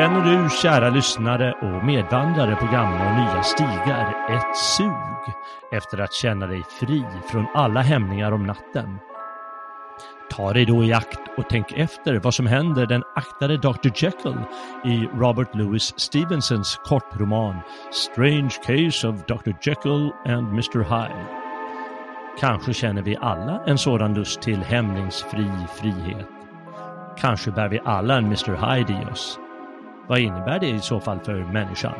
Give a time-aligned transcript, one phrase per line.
[0.00, 5.34] Känner du, kära lyssnare och medvandrare på gamla och nya stigar, ett sug
[5.72, 8.98] efter att känna dig fri från alla hämningar om natten?
[10.30, 13.88] Ta dig då i akt och tänk efter vad som händer den aktade Dr.
[13.94, 14.38] Jekyll
[14.84, 17.56] i Robert Louis Stevensons kortroman
[17.92, 19.52] Strange Case of Dr.
[19.62, 20.78] Jekyll and Mr.
[20.78, 21.26] Hyde.
[22.38, 26.26] Kanske känner vi alla en sådan lust till hämningsfri frihet.
[27.18, 28.76] Kanske bär vi alla en Mr.
[28.76, 29.38] Hyde i oss.
[30.10, 31.92] Vad innebär det i så fall för människan?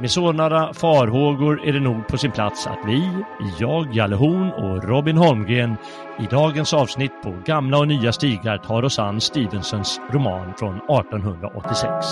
[0.00, 3.10] Med sådana farhågor är det nog på sin plats att vi,
[3.58, 5.76] jag, Jalle Horn och Robin Holmgren
[6.18, 12.06] i dagens avsnitt på Gamla och nya stigar tar oss an Stevensons roman från 1886.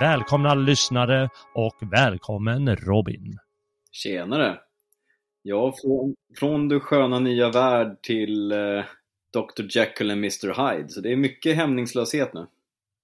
[0.00, 3.38] Välkomna lyssnare och välkommen Robin.
[3.92, 4.58] Tjenare!
[5.42, 8.84] Ja, från, från Du sköna nya värld till eh,
[9.32, 9.76] Dr.
[9.76, 10.46] Jekyll och Mr.
[10.46, 12.46] Hyde, så det är mycket hämningslöshet nu.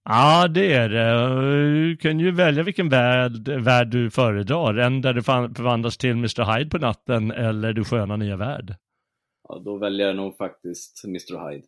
[0.04, 1.41] Ja, det är det.
[1.72, 4.75] Du kan ju välja vilken värld, värld du föredrar.
[4.75, 6.54] En där du förvandlas till Mr.
[6.54, 8.75] Hyde på natten eller Du sköna nya värld.
[9.49, 11.50] Ja, då väljer jag nog faktiskt Mr.
[11.50, 11.66] Hyde.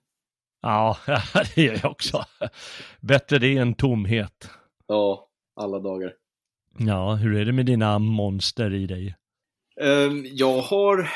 [0.63, 0.97] Ja,
[1.55, 2.25] det gör jag också.
[3.01, 4.51] Bättre det än tomhet.
[4.87, 6.15] Ja, alla dagar.
[6.79, 9.17] Ja, hur är det med dina monster i dig?
[9.81, 11.11] Ehm, jag har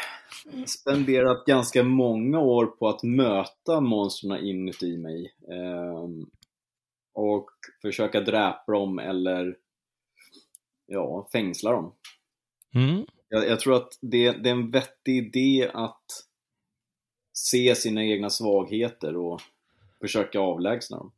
[0.66, 5.34] spenderat ganska många år på att möta monstren inuti mig.
[5.52, 6.26] Ehm,
[7.14, 7.50] och
[7.82, 9.56] försöka dräpa dem eller
[10.86, 11.94] ja, fängsla dem.
[12.74, 13.06] Mm.
[13.28, 16.06] Jag, jag tror att det, det är en vettig idé att
[17.32, 19.40] se sina egna svagheter och
[20.00, 21.12] försöka avlägsna dem.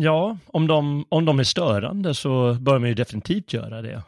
[0.00, 4.02] Ja, om de, om de är störande så bör man ju definitivt göra det.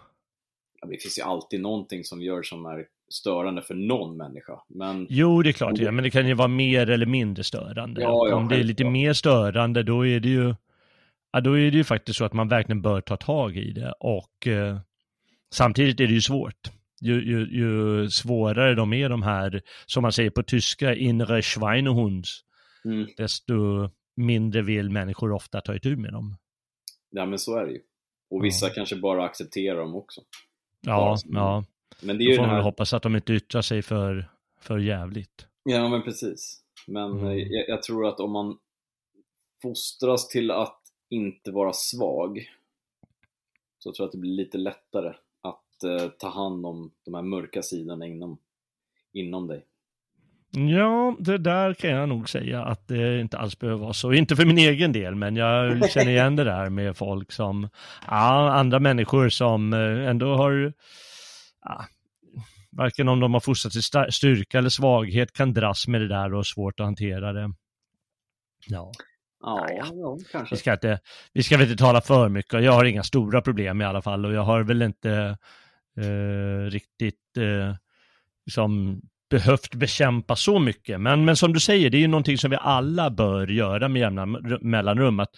[0.81, 4.53] Ja, det finns ju alltid någonting som gör som är störande för någon människa.
[4.69, 5.07] Men...
[5.11, 8.01] Jo, det är klart, ja, men det kan ju vara mer eller mindre störande.
[8.01, 10.55] Ja, ja, om det är lite mer störande, då är det ju
[11.33, 13.95] ja, då är det ju faktiskt så att man verkligen bör ta tag i det
[14.01, 14.79] och eh,
[15.53, 16.71] samtidigt är det ju svårt.
[17.01, 22.41] Ju, ju, ju, svårare de är de här, som man säger på tyska, inre Schweinehunds,
[22.85, 23.07] Mm.
[23.17, 26.37] desto mindre vill människor ofta ta itu med dem.
[27.11, 27.83] Ja, men så är det ju.
[28.31, 28.73] Och vissa Ja.
[28.75, 30.21] kanske bara accepterar dem också.
[30.81, 31.65] Ja, som- ja.
[32.03, 32.63] Men det är Då ju får den man här...
[32.63, 34.31] hoppas att de inte yttrar sig för,
[34.61, 35.47] för jävligt.
[35.63, 36.63] Ja, men precis.
[36.87, 37.25] Men Mm.
[37.27, 38.59] eh, jag, jag tror att om man
[39.63, 40.81] fostras till att
[41.11, 42.47] inte vara svag
[43.79, 47.23] så tror jag att det blir lite lättare att eh, ta hand om de här
[47.23, 48.39] mörka sidorna inom,
[49.13, 49.67] inom dig.
[50.53, 54.13] Ja, det där kan jag nog säga att det inte alls behöver vara så.
[54.13, 57.69] Inte för min egen del, men jag känner igen det där med folk som,
[58.07, 60.73] ja, andra människor som eh, ändå har,
[61.65, 61.85] ja,
[62.73, 66.37] varken om de har fostrats sta- styrka eller svaghet kan dras med det där och
[66.39, 67.53] har svårt att hantera det.
[68.69, 68.93] Ja,
[69.43, 70.55] Ja, ja kanske.
[70.55, 71.01] Vi ska, inte,
[71.33, 72.63] vi ska väl inte tala för mycket.
[72.65, 75.37] Jag har inga stora problem i alla fall och jag har väl inte
[75.97, 77.75] eh, riktigt eh,
[78.47, 79.01] liksom
[79.31, 81.01] behövt bekämpa så mycket.
[81.01, 84.01] Men, men som du säger, det är ju någonting som vi alla bör göra med
[84.01, 84.27] jämna
[84.61, 85.21] mellanrum.
[85.21, 85.31] Att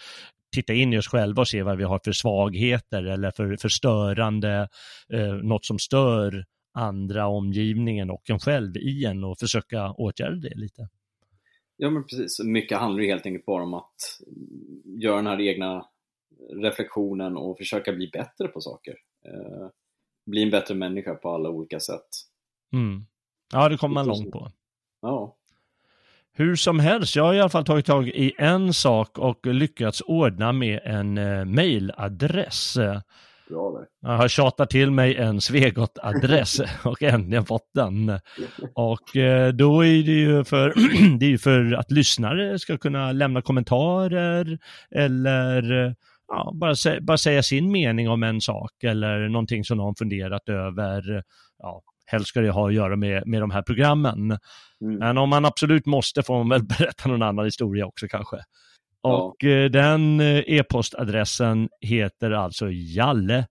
[0.55, 3.69] titta in i oss själva och se vad vi har för svagheter eller för, för
[3.69, 4.67] störande,
[5.13, 10.55] eh, något som stör andra, omgivningen och en själv i en och försöka åtgärda det
[10.55, 10.87] lite.
[11.77, 13.95] Ja men precis, mycket handlar ju helt enkelt bara om att
[15.01, 15.85] göra den här egna
[16.49, 18.95] reflektionen och försöka bli bättre på saker.
[19.25, 19.67] Eh,
[20.25, 22.09] bli en bättre människa på alla olika sätt.
[22.73, 23.05] Mm.
[23.53, 24.51] Ja, det kommer man långt på.
[25.01, 25.35] Ja,
[26.35, 30.01] Hur som helst, jag har i alla fall tagit tag i en sak och lyckats
[30.01, 32.77] ordna med en eh, mailadress.
[33.49, 33.85] bra.
[34.01, 38.19] Jag har tjatat till mig en Svegot-adress och äntligen fått den.
[38.73, 40.73] Och eh, då är det ju för,
[41.19, 44.59] det är för att lyssnare ska kunna lämna kommentarer
[44.91, 45.95] eller
[46.27, 50.49] ja, bara, sä, bara säga sin mening om en sak eller någonting som någon funderat
[50.49, 51.23] över.
[51.59, 54.37] Ja, helst ska det ha att göra med, med de här programmen.
[54.81, 54.97] Mm.
[54.99, 58.37] Men om man absolut måste får man väl berätta någon annan historia också kanske.
[59.01, 59.17] Ja.
[59.17, 63.45] Och eh, den eh, e-postadressen heter alltså jalle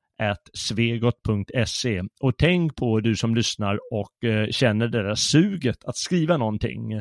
[0.54, 6.36] svegot.se och tänk på du som lyssnar och eh, känner det där suget att skriva
[6.36, 6.92] någonting.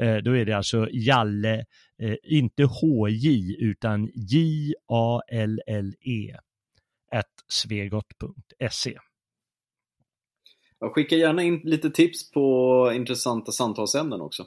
[0.00, 1.64] Eh, då är det alltså jalle,
[2.02, 5.56] eh, inte HJ utan J-A-L-L-E
[7.48, 8.98] svegot.se.
[10.80, 14.46] Jag skickar gärna in lite tips på intressanta samtalsämnen också.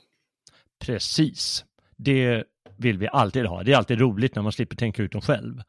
[0.86, 1.66] Precis.
[1.98, 2.44] Det
[2.78, 3.64] vill vi alltid ha.
[3.64, 5.62] Det är alltid roligt när man slipper tänka ut dem själv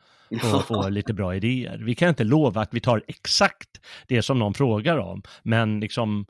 [0.55, 1.79] och få lite bra idéer.
[1.79, 3.71] Vi kan inte lova att vi tar exakt
[4.09, 6.27] det som någon frågar om, men liksom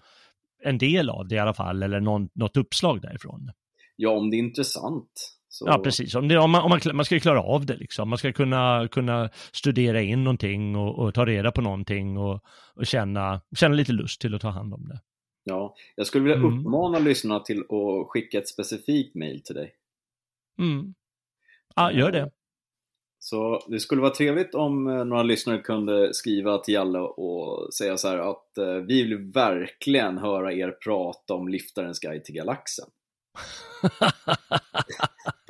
[0.62, 3.50] en del av det i alla fall, eller någon, något uppslag därifrån.
[3.96, 5.36] Ja, om det är intressant.
[5.54, 5.64] Så...
[5.68, 6.14] Ja, precis.
[6.14, 8.08] Om, det, om, man, om man, man ska klara av det liksom.
[8.08, 12.40] Man ska kunna, kunna studera in någonting och, och ta reda på någonting och,
[12.74, 15.00] och känna, känna lite lust till att ta hand om det.
[15.44, 16.58] Ja, jag skulle vilja Mm.
[16.58, 19.74] uppmana lyssnarna till att skicka ett specifikt mail till dig.
[20.58, 20.94] Mm.
[21.76, 22.30] Ja, gör det.
[23.18, 27.96] Så det skulle vara trevligt om eh, några lyssnare kunde skriva till Jalle och säga
[27.96, 32.86] så här att eh, vi vill verkligen höra er prata om Liftarens guide till galaxen.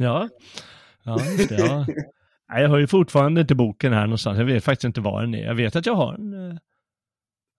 [0.00, 0.28] ja.
[1.04, 1.16] ja,
[1.48, 1.58] det.
[1.58, 1.86] Ja.
[2.52, 4.38] Nej, jag har ju fortfarande inte boken här någonstans.
[4.38, 5.44] Jag vet faktiskt inte var den är.
[5.44, 6.50] Jag vet att jag har den.
[6.50, 6.56] eh,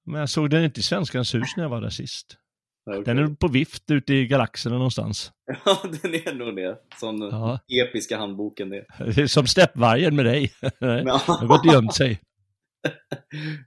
[0.05, 2.38] Men jag såg den inte i Svenskans hus när jag var där sist.
[2.85, 5.31] Ja, Den är på vift ute i galaxerna någonstans.
[5.65, 6.77] Ja, den är nog det.
[6.99, 7.59] Som Ja.
[7.88, 10.51] episka handboken är som steppvargen med dig.
[10.79, 12.19] Den har gått och gömt sig.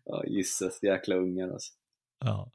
[0.04, 1.72] ja gisses, jäkla ungar alltså.
[2.24, 2.50] Ja.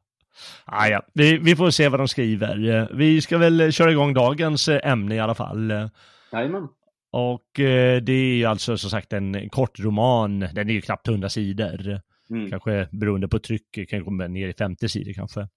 [0.66, 1.02] Ah, ja.
[1.14, 2.90] Vi, vi får se vad de skriver.
[2.94, 5.90] Vi ska väl köra igång dagens eh, ämne i alla fall.
[6.32, 6.68] Jajamän.
[7.12, 10.40] Och eh, det är ju alltså som sagt en kort roman.
[10.40, 12.02] Den är ju knappt 100 sidor.
[12.30, 12.50] Mm.
[12.50, 15.48] Kanske beroende på tryck, kan komma ner i 50 sidor kanske.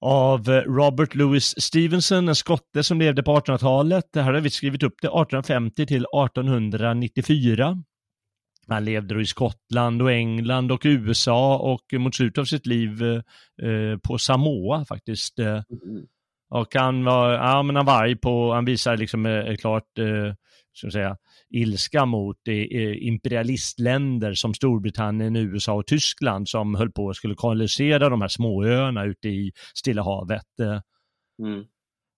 [0.00, 4.04] Av Robert Louis Stevenson, en skotte som levde på 1800-talet.
[4.12, 7.82] Det här har vi skrivit upp det, 1850 till 1894.
[8.68, 13.02] Han levde då i Skottland och England och USA och mot slutet av sitt liv
[13.02, 15.38] eh, på Samoa faktiskt.
[15.38, 16.06] Eh, Mm.
[16.50, 20.34] och han var, ja men han var arg på, han visade liksom eh, klart, eh,
[20.72, 21.16] ska jag säga,
[21.50, 28.08] ilska mot eh, imperialistländer som Storbritannien, USA och Tyskland som höll på att skulle kolonisera
[28.08, 30.46] de här småöarna ute i Stilla havet.
[31.42, 31.64] Mm.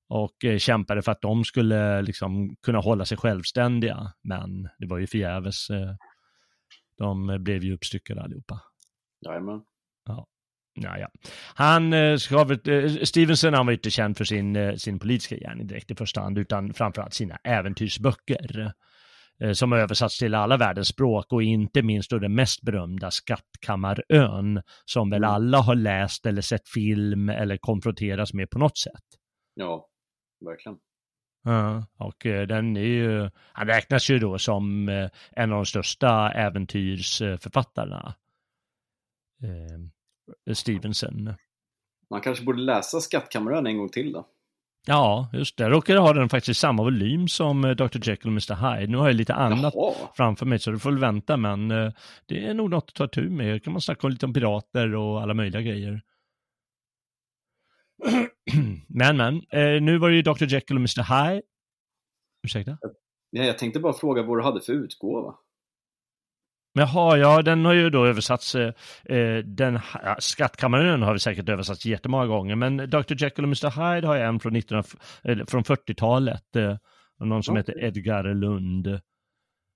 [0.08, 4.12] och eh, kämpade för att de skulle liksom kunna hålla sig självständiga.
[4.22, 5.70] Men det var ju förgäves.
[5.70, 5.94] Eh,
[6.98, 8.60] de blev ju uppstyckade allihopa.
[9.26, 9.62] Jajamän.
[10.74, 11.08] Ja, ja.
[11.54, 15.66] Han eh, ska eh, Stevenson han var inte känd för sin, eh, sin politiska gärning
[15.66, 18.72] direkt i första hand, utan framförallt sina äventyrsböcker.
[19.40, 23.10] Eh, som har översatts till alla världens språk och inte minst då den mest berömda
[23.10, 25.30] Skattkammarön, som väl Mm.
[25.30, 29.04] alla har läst eller sett film eller konfronteras med på något sätt.
[29.54, 29.88] Ja,
[30.46, 30.78] verkligen.
[31.44, 35.66] Ja, och eh, den är ju, han räknas ju då som eh, en av de
[35.66, 38.14] största äventyrsförfattarna.
[39.42, 41.34] Eh, Stevenson.
[42.10, 44.26] Man kanske borde läsa Skattkammarön en gång till då.
[44.86, 45.64] Ja, just det.
[45.64, 48.08] Jag råkade ha den faktiskt i samma volym som Dr.
[48.08, 48.54] Jekyll och Mr.
[48.54, 48.92] Hyde.
[48.92, 49.94] Nu har jag lite annat Jaha.
[50.14, 51.68] framför mig så du får väl vänta men
[52.26, 53.64] det är nog något att ta tur med.
[53.64, 56.02] kan man snacka om lite om pirater och alla möjliga grejer.
[58.88, 60.44] men men, eh, nu var det ju Dr.
[60.44, 61.02] Jekyll och Mr.
[61.02, 61.42] Hyde.
[62.46, 62.78] Ursäkta?
[63.30, 65.34] Ja, jag tänkte bara fråga vad du hade för utgåva.
[66.78, 68.72] Jaha, ja den har ju då översatts, eh,
[69.44, 73.14] den, ja, Skattkammaren har vi säkert översatts jättemånga gånger, men Dr.
[73.22, 73.94] Jekyll och Mr.
[73.94, 74.82] Hyde har jag en från, 19,
[75.46, 76.76] från 40-talet, eh,
[77.20, 77.60] någon som okay.
[77.60, 79.00] heter Edgar Lund.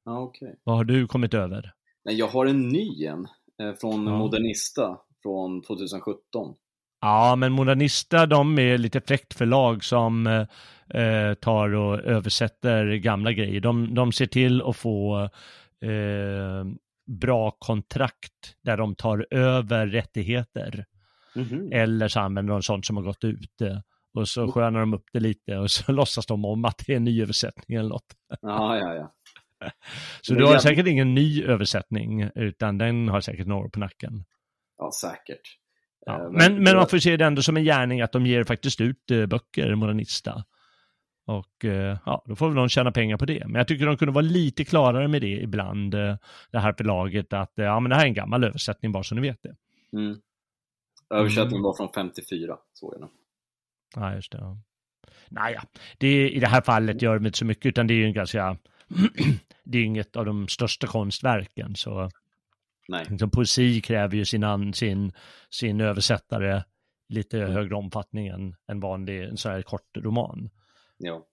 [0.05, 0.55] Ja, okay.
[0.65, 1.73] Vad har du kommit över?
[2.05, 3.27] Nej, jag har en ny en,
[3.63, 4.19] eh, från ja.
[4.19, 6.55] Modernista från 2017.
[7.01, 10.27] Ja, men Modernista de är lite fräckt förlag som
[10.95, 13.61] eh, tar och översätter gamla grejer.
[13.61, 15.23] De, de ser till att få
[15.85, 16.65] eh,
[17.07, 20.85] bra kontrakt där de tar över rättigheter.
[21.37, 21.75] Mm -hmm.
[21.75, 23.61] Eller så använder de sånt som har gått ut.
[23.61, 23.79] Eh,
[24.15, 26.97] och så skönar de upp det lite och så låtsas de om att det är
[26.97, 28.15] en ny översättning eller något.
[28.41, 29.13] Ja, ja, ja.
[30.21, 30.63] Så du har jag...
[30.63, 34.25] säkert ingen ny översättning, utan den har säkert några på nacken.
[34.79, 35.59] Ja, säkert.
[36.09, 38.45] Ja, eh, men, men man får se det ändå som en gärning att de ger
[38.45, 40.45] faktiskt ut eh, böcker, Modernista.
[41.27, 43.43] Och eh, ja, då får väl de tjäna pengar på det.
[43.47, 45.91] Men jag tycker de kunde vara lite klarare med det ibland,
[46.51, 49.21] det här förlaget, att ja, men det här är en gammal översättning bara så ni
[49.21, 49.55] vet det.
[49.93, 50.19] Mm.
[51.15, 51.63] Översättningen mm.
[51.63, 53.07] var från 54, såg jag nu.
[53.95, 54.39] Ja, just det.
[54.39, 54.59] Ja.
[55.29, 55.63] Naja,
[55.99, 58.13] det, i det här fallet gör det inte så mycket, utan det är ju en
[58.13, 58.57] ganska,
[59.65, 62.11] det är inget av de största konstverken, så
[62.89, 63.07] Nej.
[63.11, 65.13] Liksom, poesi kräver ju sin, sin,
[65.51, 66.63] sin översättare
[67.09, 67.53] lite mm.
[67.53, 70.51] högre omfattning än en vanlig en sån här kort roman.
[70.99, 71.27] Ja.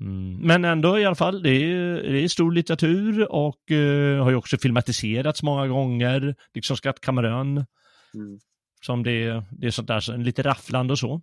[0.00, 0.36] Mm.
[0.36, 4.36] Men ändå i alla fall, det är, det är stor litteratur och uh, har ju
[4.36, 7.66] också filmatiserats många gånger, liksom Skattkammarön.
[8.14, 8.38] Mm.
[8.80, 11.22] Som det, det är sånt där, lite rafflande och så.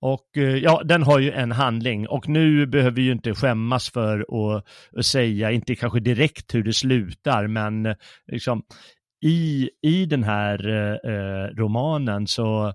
[0.00, 3.90] Och eh, ja, den har ju en handling och nu behöver vi ju inte skämmas
[3.90, 4.64] för att,
[4.96, 7.94] att säga, inte kanske direkt hur det slutar, men
[8.32, 8.62] liksom
[9.24, 10.68] i, i den här
[11.06, 12.74] eh, romanen så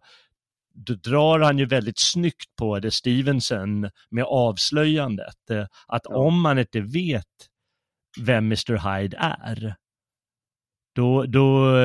[1.03, 5.49] drar han ju väldigt snyggt på det, Stevenson, med avslöjandet.
[5.49, 7.25] Eh, att om man inte vet
[8.19, 9.75] vem Mr Hyde är,
[10.95, 11.75] då, då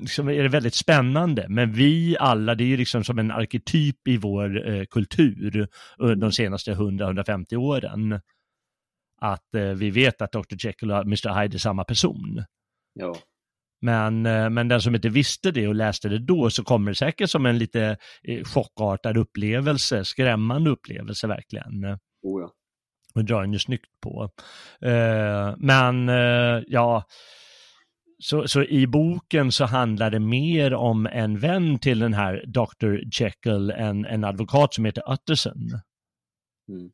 [0.00, 1.46] liksom är det väldigt spännande.
[1.48, 5.68] Men vi alla, det är ju liksom som en arketyp i vår eh, kultur
[5.98, 8.20] under de senaste 100-150 åren.
[9.20, 10.56] Att eh, vi vet att Dr.
[10.58, 11.40] Jekyll och Mr.
[11.40, 12.44] Hyde är samma person.
[12.94, 13.16] Ja.
[13.82, 16.94] Men, eh, men den som inte visste det och läste det då så kommer det
[16.94, 21.84] säkert som en lite eh, chockartad upplevelse, skrämmande upplevelse verkligen.
[22.22, 22.52] Oh ja.
[23.14, 24.30] Och drar en ju snyggt på.
[24.80, 26.08] Eh, men
[26.66, 27.04] ja,
[28.22, 33.20] så, så i boken så handlar det mer om en vän till den här Dr.
[33.20, 35.70] Jekyll, en, en advokat som heter Utterson.
[36.68, 36.90] Mm.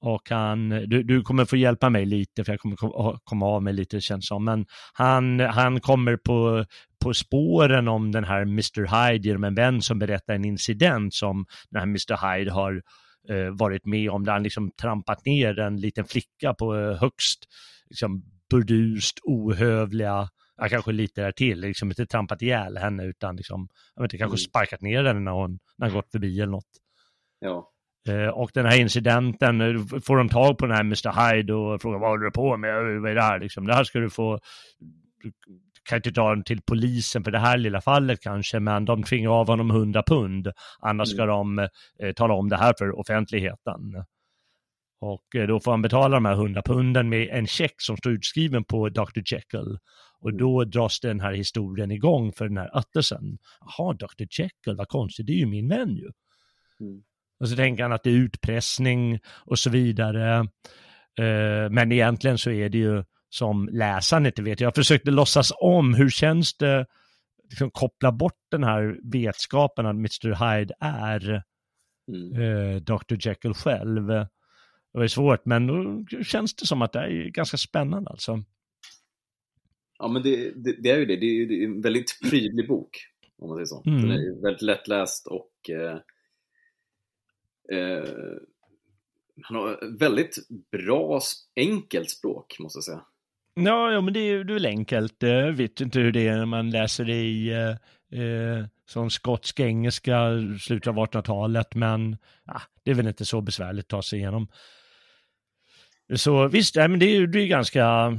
[0.00, 2.76] Och han, du, du kommer få hjälpa mig lite för jag kommer
[3.24, 6.64] komma av mig lite känns som, men han, han kommer på,
[7.04, 9.10] på spåren om den här Mr.
[9.10, 12.38] Hyde genom en vän som berättar en incident som den här Mr.
[12.38, 12.82] Hyde har
[13.28, 17.44] eh, varit med om, där han liksom trampat ner en liten flicka på eh, högst
[17.90, 20.28] liksom, burdust, ohövliga
[20.58, 24.18] ja, kanske lite där till, liksom inte trampat ihjäl henne utan liksom, jag vet inte,
[24.18, 24.48] kanske mm.
[24.50, 26.70] sparkat ner henne när hon, när hon gått förbi eller något.
[27.40, 27.70] Ja.
[28.08, 31.82] Eh, och den här incidenten, eh, får de tag på den här Mr Hyde och
[31.82, 34.10] frågar vad håller du på med, vad är det här liksom, det här ska du
[34.10, 34.38] få,
[35.20, 35.32] du
[35.88, 39.30] kan inte ta den till polisen för det här lilla fallet kanske, men de tvingar
[39.30, 40.48] av honom 100 pund,
[40.80, 41.16] annars mm.
[41.16, 41.58] ska de
[42.02, 44.04] eh, tala om det här för offentligheten.
[45.00, 48.12] Och eh, då får han betala de här 100 punden med en check som står
[48.12, 49.22] utskriven på Dr.
[49.24, 49.78] Jekyll.
[50.20, 50.38] Och mm.
[50.38, 53.38] då dras den här historien igång för den här Utterson.
[53.60, 54.24] Jaha, Dr.
[54.30, 56.10] Jekyll, vad konstigt, det är ju min vän ju.
[56.80, 57.02] Mm.
[57.40, 60.40] Och så tänker han att det är utpressning och så vidare.
[61.20, 64.60] Uh, men egentligen så är det ju som läsaren inte vet.
[64.60, 66.86] Jag försökte låtsas om, hur känns det,
[67.50, 70.56] liksom koppla bort den här vetskapen att Mr.
[70.58, 71.42] Hyde är
[72.08, 72.42] mm.
[72.42, 73.16] eh, Dr.
[73.28, 74.10] Jekyll själv.
[74.98, 78.42] Det var svårt, men då känns det som att det är ganska spännande alltså.
[79.98, 81.16] Ja, men det, det, det, är ju det.
[81.16, 82.90] Det är, det är en väldigt prydlig bok,
[83.38, 83.82] om man säger så.
[83.86, 84.02] Mm.
[84.02, 85.98] Den är väldigt lättläst och eh,
[87.78, 88.08] eh,
[89.42, 90.36] han har väldigt
[90.72, 91.20] bra,
[91.56, 93.04] enkelt språk, måste jag säga.
[93.54, 95.14] Ja, ja men det är, det är väl enkelt.
[95.18, 99.60] Jag vet inte hur det är när man läser det i eh, eh som skotsk
[99.60, 104.18] engelska, slutet av 1800-talet, men ah, det är väl inte så besvärligt att ta sig
[104.18, 104.48] igenom.
[106.14, 108.12] Så visst, nej, men det är ju ganska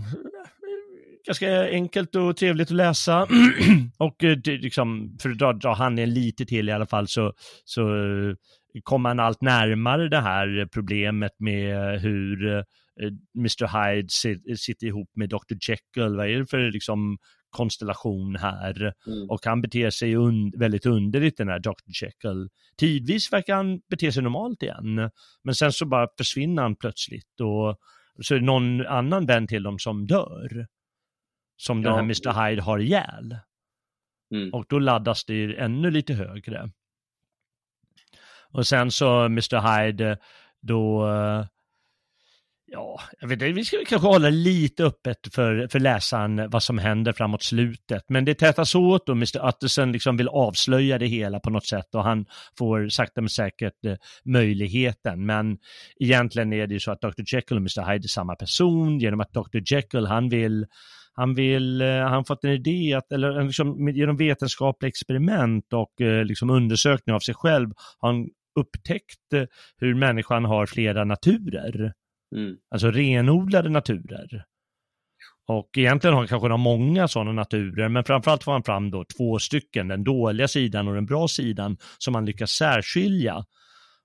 [1.29, 3.27] ganska enkelt och trevligt att läsa.
[3.97, 7.33] och eh, det, liksom, för att dra, dra handen lite till i alla fall så,
[7.65, 8.33] så eh,
[8.83, 12.63] kommer man allt närmare det här problemet med hur eh,
[13.37, 14.09] Mr Hyde
[14.57, 16.15] sitter ihop med Dr Jekyll.
[16.17, 17.17] Vad är det för liksom
[17.49, 18.93] konstellation här?
[19.07, 19.29] Mm.
[19.29, 22.49] Och han beter sig un väldigt underligt den här Dr Jekyll.
[22.77, 25.09] Tidvis verkar han bete sig normalt igen,
[25.43, 27.77] men sen så bara försvinner han plötsligt och
[28.21, 30.67] så är det någon annan vän till dem som dör.
[31.57, 31.95] Som den Ja.
[31.95, 33.37] här Mr Hyde har ihjäl.
[34.33, 34.53] Mm.
[34.53, 36.71] Och då laddas det ännu lite högre.
[38.51, 40.17] Och sen så Mr Hyde,
[40.61, 41.45] då, eh,
[42.71, 46.77] ja, jag vet inte, vi ska kanske hålla lite öppet för, för läsaren vad som
[46.77, 48.03] händer framåt slutet.
[48.09, 51.95] Men det tätas åt och Mr Utterson liksom vill avslöja det hela på något sätt
[51.95, 52.25] och han
[52.57, 53.95] får sakta men säkert eh,
[54.25, 55.25] möjligheten.
[55.25, 55.57] Men
[55.99, 59.19] egentligen är det ju så att Dr Jekyll och Mr Hyde är samma person genom
[59.19, 60.65] att Dr Jekyll, han vill
[61.13, 66.01] han vill, eh, han fått en idé att, eller eh, liksom, genom vetenskapliga experiment och
[66.01, 68.27] eh, liksom undersökning av sig själv har han
[68.59, 69.43] upptäckt eh,
[69.77, 71.93] hur människan har flera naturer,
[72.35, 72.57] Mm.
[72.71, 74.45] alltså renodlade naturer.
[75.47, 79.39] Och egentligen har han kanske många sådana naturer, men framförallt får han fram då två
[79.39, 83.45] stycken, den dåliga sidan och den bra sidan, som han lyckas särskilja.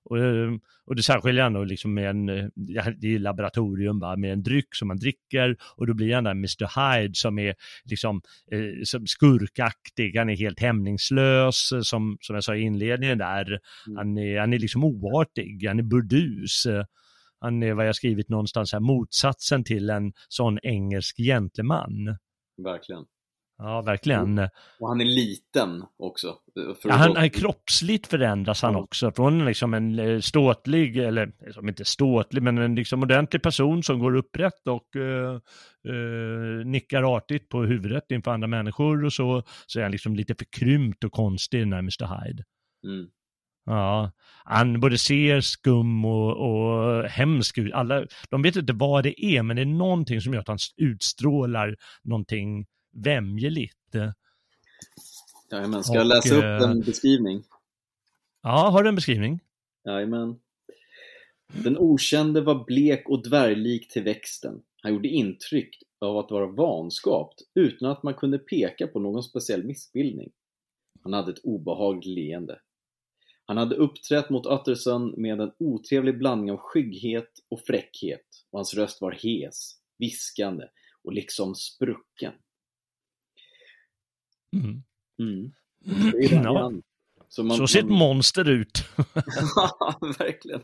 [0.04, 0.50] Och, eh,
[0.87, 2.47] och det särskiljer han då liksom med en, eh,
[3.00, 6.31] det är laboratorium va, med en dryck som man dricker och då blir han där
[6.31, 7.54] Mr Hyde som är
[7.85, 13.19] liksom eh, som skurkaktig, han är helt hämningslös eh, som, som jag sa i inledningen
[13.19, 13.47] där.
[13.87, 13.97] Mm.
[13.97, 16.66] Han är, han är liksom oartig, han är burdus.
[17.45, 22.17] Han är vad jag skrivit någonstans här, motsatsen till en sån engelsk gentleman.
[22.65, 23.05] Verkligen.
[23.59, 24.39] Ja, verkligen.
[24.81, 26.29] Och han är liten också.
[26.29, 31.69] eh, Ja, han, han kroppsligt förändras han också från liksom en eh, ståtlig, eller som
[31.69, 35.35] inte ståtlig, men en liksom ordentlig person som går upprätt och eh,
[35.89, 40.35] eh, nickar artigt på huvudet inför andra människor och så, så är han liksom lite
[40.35, 42.45] förkrympt och konstig den här Mr Hyde.
[42.87, 43.07] Mm.
[43.66, 44.12] Ja,
[44.44, 47.73] han både ser skum och, och hemsk ut.
[47.73, 50.59] Alla, de vet inte vad det är, men det är någonting som gör att han
[50.76, 53.94] utstrålar någonting vämjeligt.
[55.50, 57.42] Jajamän, ska jag Och, läsa upp eh, en beskrivning?
[58.42, 59.40] Ja, har du en beskrivning?
[59.85, 60.37] Jajamän.
[61.52, 64.62] Den okände var blek och dvärglik till växten.
[64.83, 69.64] Han gjorde intryck av att vara vanskapt utan att man kunde peka på någon speciell
[69.64, 70.30] missbildning.
[71.02, 72.59] Han hade ett obehagligt leende.
[73.47, 78.75] Han hade uppträtt mot Utterson med en otrevlig blandning av skygghet och fräckhet och hans
[78.75, 80.65] röst var hes, viskande
[81.02, 82.33] och liksom sprucken.
[84.57, 84.83] Mm.
[85.19, 85.52] Mm.
[86.30, 86.73] Den Ja.
[87.28, 87.99] Så, man, Så ser ett man...
[87.99, 88.85] monster ut.
[90.19, 90.63] Verkligen.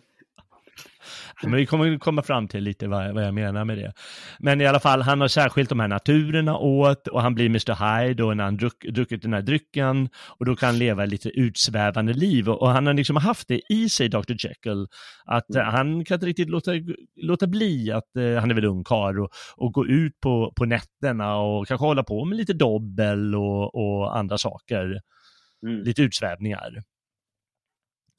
[1.43, 3.93] Men vi kommer komma fram till lite vad, vad jag menar med det.
[4.39, 8.05] Men i alla fall, han har särskilt de här naturerna åt och han blir Mr
[8.07, 11.29] Hyde och när han druck, druckit den här drycken och då kan han leva lite
[11.29, 14.87] utsvävande liv och, och han har liksom haft det i sig, Dr Jekyll,
[15.25, 16.71] att eh, han kan inte riktigt låta,
[17.17, 20.65] låta bli att, eh, han är väl ung karl och, och gå ut på, på
[20.65, 25.01] nätterna och kanske hålla på med lite dobbel och, och andra saker,
[25.63, 25.83] Mm.
[25.83, 26.83] lite utsvävningar.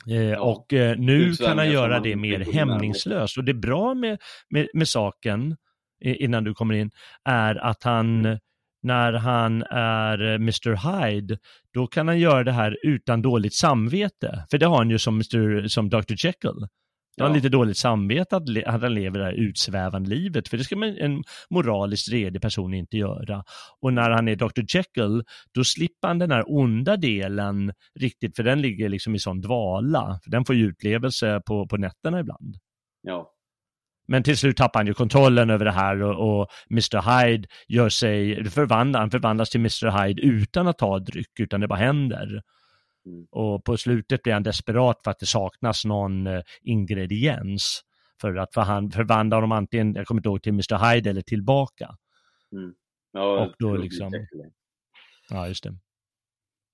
[0.09, 3.37] Eh, Och eh, nu kan han göra det mer hämningslöst.
[3.37, 5.55] Och det bra med, med, med saken,
[6.03, 6.91] innan du kommer in,
[7.29, 8.39] är att han, Mm.
[8.83, 11.37] när han är eh, Mr Hyde,
[11.73, 14.45] då kan han göra det här utan dåligt samvete.
[14.51, 16.67] För det har han ju som, Mr, som Dr Jekyll.
[17.17, 17.35] Då har Ja.
[17.35, 20.75] lite dåligt samvete att, le- att han lever det här utsvävande livet, för det ska
[20.75, 23.43] man, en moraliskt redig person inte göra.
[23.81, 28.43] Och när han är Dr Jekyll, då slipper han den här onda delen riktigt, för
[28.43, 32.55] den ligger liksom i sån dvala, för den får ju utlevelse på, på nätterna ibland.
[33.01, 33.31] Ja.
[34.07, 37.89] Men till slut tappar han ju kontrollen över det här och, och Mr Hyde gör
[37.89, 42.41] sig, förvandlar, han förvandlas till Mr Hyde utan att ta dryck, utan det bara händer.
[43.05, 43.27] Mm.
[43.31, 47.81] Och på slutet blir han desperat för att det saknas någon eh, ingrediens.
[48.21, 51.21] För att för han förvandlar honom antingen, jag kommer inte ihåg, till Mr Hyde eller
[51.21, 51.97] tillbaka.
[53.11, 54.27] ja Och då liksom-.
[55.29, 55.75] Ja, just det.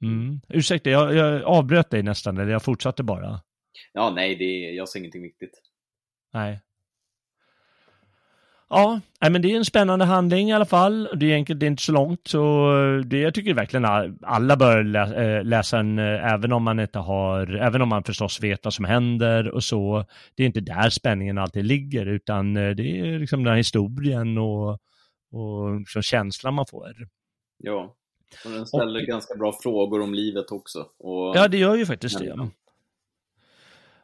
[0.02, 0.42] Mm.
[0.50, 3.42] Ursäkta, jag, jag avbröt dig nästan, eller jag fortsatte bara.
[3.94, 5.62] Ja, nej, det jag ser ingenting viktigt.
[6.34, 6.62] Nej.
[8.70, 9.00] Ja,
[9.32, 11.10] men det är en spännande handling i alla fall.
[11.16, 12.28] Det är enkelt, det är inte så långt.
[12.28, 12.68] Så
[13.06, 16.80] det, jag tycker verkligen all- alla bör lä, eh, läsa den, eh, även om man
[16.80, 20.06] inte har, även om man förstås vet vad som händer och så.
[20.36, 24.38] Det är inte där spänningen alltid ligger, utan eh, det är liksom den här historien
[24.38, 24.70] och,
[25.32, 26.94] och liksom känslan man får.
[27.58, 27.94] Ja.
[28.46, 30.80] Och den ställer Och- ganska bra frågor om livet också.
[31.00, 32.50] Och, Ja, det gör ju faktiskt det.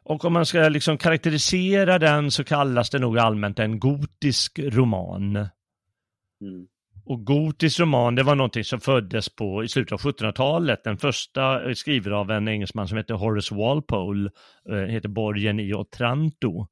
[0.04, 5.36] Och om man ska liksom karaktärisera den så kallas det nog allmänt en gotisk roman.
[5.36, 6.66] Mm.
[7.06, 10.84] Och gotisk roman, det var någonting som föddes på i slutet av 1700-talet.
[10.84, 14.30] Den första är skriven av en engelsman som heter Horace Walpole,
[14.70, 16.66] eh, heter Borgen i Otranto.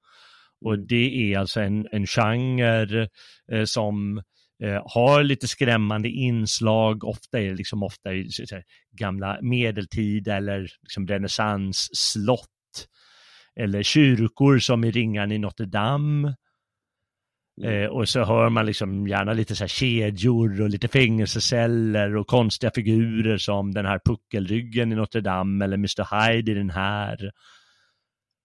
[0.65, 3.09] Och det är alltså en, en genre
[3.53, 4.23] eh, som
[4.63, 8.29] eh, har lite skrämmande inslag, ofta är det liksom ofta i
[8.99, 12.52] gamla medeltid eller liksom renässans slott
[13.61, 16.35] eller kyrkor som i ringan i Notre Dame.
[17.65, 22.27] Eh, och så hör man liksom gärna lite så här kedjor och lite fängelseceller och
[22.27, 27.33] konstiga figurer som den här puckelryggen i Notre Dame eller Mr Hyde i den här.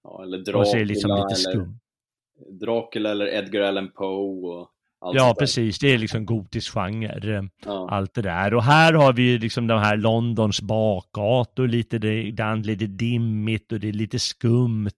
[0.04, 1.62] Ja, eller Dracula, och så är det liksom lite skum.
[1.62, 5.80] eller, Dracula eller Edgar Allan Poe och allt Ja, precis.
[5.80, 7.50] Det är liksom gotisk genre.
[7.66, 7.90] Ja.
[7.92, 8.54] Allt det där.
[8.54, 13.72] Och här har vi ju liksom de här Londons bakgator, lite det, ibland lite dimmigt
[13.72, 14.90] och det är lite skumt.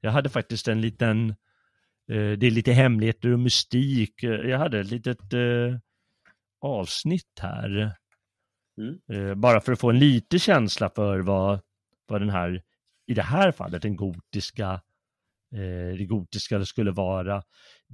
[0.00, 1.30] Jag hade faktiskt en liten,
[2.10, 4.22] eh, det är lite hemligheter och mystik.
[4.22, 5.76] Jag hade ett litet eh,
[6.60, 7.92] avsnitt här.
[8.78, 9.28] Mm.
[9.28, 11.60] Eh, Bara för att få en liten känsla för vad,
[12.08, 12.62] vad den här,
[13.06, 14.80] i det här fallet, den gotiska,
[15.98, 17.42] det gotiska skulle vara.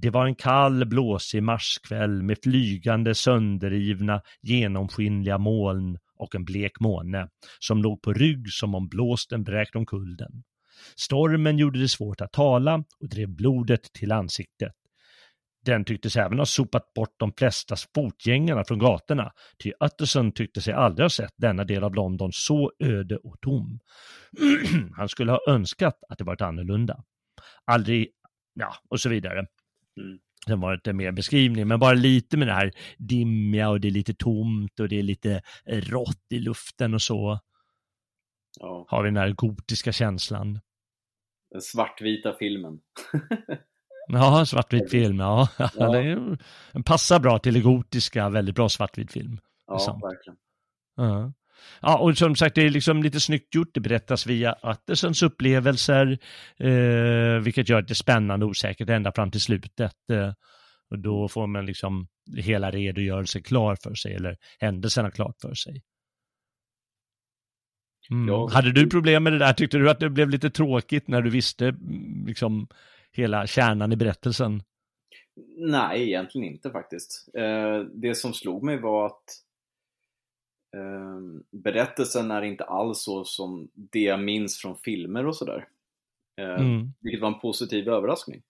[0.00, 7.28] Det var en kall, blåsig marskväll med flygande, sönderrivna, genomskinliga moln och en blek måne
[7.58, 10.42] som låg på rygg som om blåsten bräkt omkull den.
[10.96, 14.72] Stormen gjorde det svårt att tala och drev blodet till ansiktet.
[15.64, 19.32] Den tycktes även ha sopat bort de flesta fotgängarna från gatorna,
[19.62, 23.80] ty Utterson tyckte sig aldrig ha sett denna del av London så öde och tom.
[24.96, 27.04] Han skulle ha önskat att det varit annorlunda.
[27.64, 28.08] Aldrig,
[28.54, 29.46] ja, och så vidare.
[30.00, 30.18] Mm.
[30.46, 33.88] Sen var det inte mer beskrivning, men bara lite med det här dimmiga och det
[33.88, 37.38] är lite tomt och det är lite eh, rått i luften och så
[38.60, 40.60] Ja, har vi den här gotiska känslan.
[41.50, 42.80] den svartvita filmen.
[44.10, 45.48] Ja, svartvit film, ja.
[45.74, 45.92] Ja.
[46.72, 49.40] den passar bra till det gotiska, väldigt bra svartvit film.
[49.66, 50.36] Ja, verkligen.
[50.96, 51.32] Ja.
[51.82, 53.70] Ja, och som sagt, det är liksom lite snyggt gjort.
[53.74, 56.18] Det berättas via Attersons upplevelser,
[56.58, 60.10] eh, vilket gör det spännande och osäkert ända fram till slutet.
[60.12, 60.32] Eh,
[60.90, 65.82] och då får man liksom hela redogörelsen klar för sig, eller händelserna klart för sig.
[68.10, 68.28] Mm.
[68.28, 68.50] Ja.
[68.52, 69.52] Hade du problem med det där?
[69.52, 72.68] Tyckte du att det blev lite tråkigt när du visste mm, liksom
[73.12, 74.62] hela kärnan i berättelsen?
[75.58, 77.28] Nej, egentligen inte faktiskt.
[77.34, 79.24] Eh, det som slog mig var att
[81.50, 85.68] berättelsen är inte alls så som det jag minns från filmer och sådär.
[86.36, 86.92] Eh, Mm.
[87.00, 88.42] Vilket var en positiv överraskning.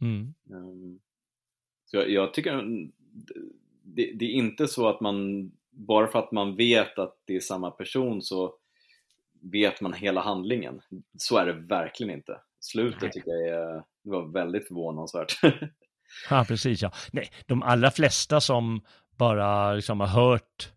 [0.00, 0.34] Mm.
[0.50, 1.00] Eh,
[1.84, 2.52] så jag, jag tycker
[3.82, 7.40] det, det är inte så att man, bara för att man vet att det är
[7.40, 8.54] samma person så
[9.40, 10.80] vet man hela handlingen.
[11.18, 12.40] Så är det verkligen inte.
[12.60, 13.10] Slutet Nej.
[13.12, 15.38] tycker jag är, det var väldigt förvånansvärt.
[16.30, 16.92] Ja, precis ja.
[17.12, 18.80] Nej, de allra flesta som
[19.10, 20.72] bara liksom har hört,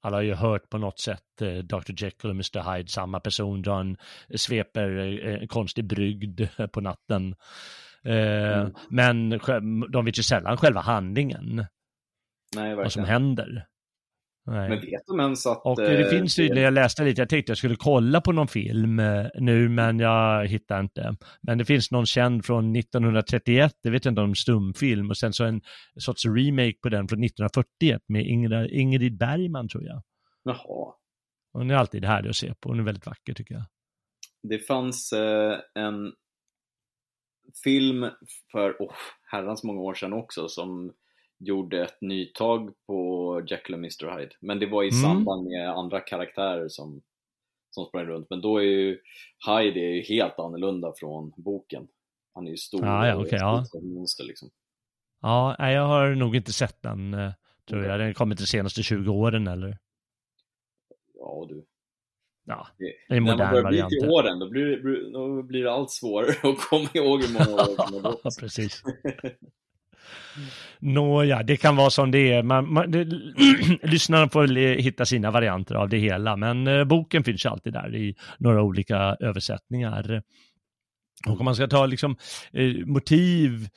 [0.00, 1.92] alla har ju hört på något sätt eh, Dr.
[2.04, 2.76] Jekyll och Mr.
[2.76, 3.96] Hyde, samma person, drar en,
[4.36, 6.40] sveper eh, konstig brygd
[6.72, 7.34] på natten.
[8.04, 8.72] Eh, Mm.
[8.90, 9.40] Men
[9.92, 11.66] de vet ju sällan själva handlingen,
[12.56, 13.22] Nej, vad som verkligen.
[13.22, 13.66] händer.
[14.46, 14.68] Nej.
[14.68, 15.62] Men vet de ens att...
[15.64, 18.48] Och eh, det finns tydligen, jag läste lite, jag tänkte jag skulle kolla på någon
[18.48, 21.16] film eh, nu, men jag hittar inte.
[21.42, 25.32] Men det finns någon känd från 1931, det vet jag inte om stumfilm, och sen
[25.32, 25.60] så en
[25.98, 30.02] sorts remake på den från 1941 med Ingrid, Ingrid Bergman tror jag.
[30.42, 30.94] Jaha.
[31.52, 33.64] Hon är alltid härlig att se på, hon är väldigt vacker tycker jag.
[34.42, 36.12] Det fanns eh, en
[37.64, 38.10] film
[38.52, 38.94] för oh,
[39.30, 40.92] herrans många år sedan också som
[41.40, 44.34] gjorde ett nytag på Jekyll och Mr Hyde.
[44.40, 45.02] Men det var i Mm.
[45.02, 47.02] samband med andra karaktärer som,
[47.70, 48.26] som sprang runt.
[48.30, 48.98] Men då är ju
[49.46, 51.88] Hyde är ju helt annorlunda från boken.
[52.34, 53.64] Han är ju stor Ah, ja, ett ja.
[53.82, 54.50] monster liksom.
[55.22, 57.32] Ja, nej, jag har nog inte sett den, eh,
[57.68, 57.98] tror jag.
[58.00, 59.78] Den har kommit de senaste 20 åren eller?
[61.14, 61.64] Ja du.
[62.44, 65.64] Ja, Det, är en när man modern börjar bli till åren då blir, då blir
[65.64, 68.82] det allt svårare att komma ihåg hur många år som har precis.
[70.78, 72.42] Nåja, det kan vara som det är.
[72.42, 73.04] Man, man, det,
[73.82, 77.96] lyssnarna får väl hitta sina varianter av det hela, men eh, boken finns alltid där
[77.96, 80.22] i några olika översättningar.
[81.28, 82.16] Och om man ska ta liksom
[82.52, 83.68] eh, motiv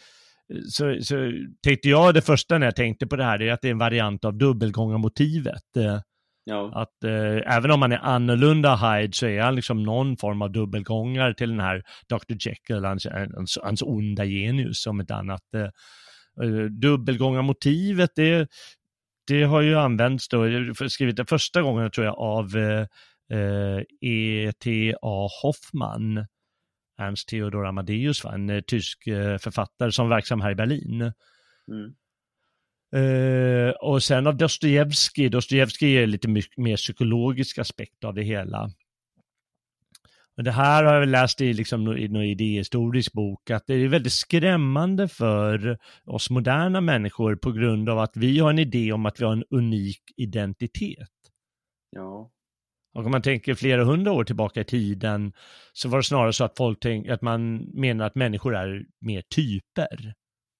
[0.53, 1.31] eh, så, så
[1.63, 3.77] tänkte jag det första när jag tänkte på det här, är att det är en
[3.77, 5.77] variant av dubbelgångarmotivet.
[5.77, 5.99] Eh,
[6.45, 10.41] Ja, att eh, även om han är annorlunda Hyde så är han liksom någon form
[10.41, 12.47] av dubbelgångare till den här Dr.
[12.47, 15.41] Jekyll, hans, hans, hans onda genius som ett annat.
[15.55, 15.69] Eh, eh,
[16.69, 18.49] dubbelgångarmotivet, det,
[19.27, 22.87] det har ju använts då, har skrivit det första gången tror jag av eh,
[23.39, 25.29] eh, E.T.A.
[25.41, 26.25] Hoffman,
[26.99, 28.33] Ernst Theodor Amadeus, va?
[28.33, 31.01] en eh, tysk eh, författare som verksam här i Berlin.
[31.67, 31.93] mm.
[32.95, 38.71] Eh, och sen av Dostojevskij, Dostojevskij är lite mer psykologisk aspekt av det hela.
[40.37, 43.87] Och det här har jag läst i, liksom, i någon idéhistorisk bok, att det är
[43.87, 49.05] väldigt skrämmande för oss moderna människor på grund av att vi har en idé om
[49.05, 51.09] att vi har en unik identitet.
[51.91, 52.29] ja.
[52.93, 55.33] Och om man tänker flera hundra år tillbaka i tiden
[55.73, 59.21] så var det snarare så att folk tänk, att man menar att människor är mer
[59.21, 60.13] typer.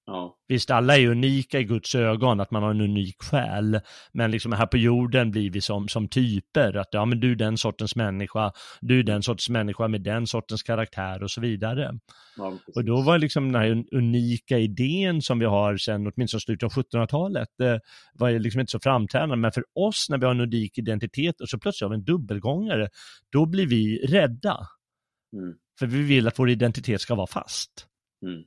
[0.06, 0.38] Ja.
[0.48, 3.80] Visst, alla är unika i Guds ögon, att man har en unik själ.
[4.12, 6.74] Men liksom här på jorden blir vi som, som typer.
[6.74, 10.28] Att ja, men du är den sortens människa, du är den sortens människa med den
[10.28, 12.00] sortens karaktär och så vidare.
[12.38, 12.60] ja.
[12.76, 16.64] Och då var liksom den här un- unika idén som vi har sedan åtminstone slutet
[16.64, 17.78] av 1700-talet eh,
[18.14, 19.36] var ju liksom inte så framträdande.
[19.36, 22.06] Men för oss när vi har en unik identitet och så plötsligt har vi en
[22.06, 22.90] dubbelgångare,
[23.32, 24.58] då blir vi rädda.
[25.34, 25.54] Mm.
[25.80, 27.88] För vi vill att vår identitet ska vara fast.
[28.26, 28.44] Mm.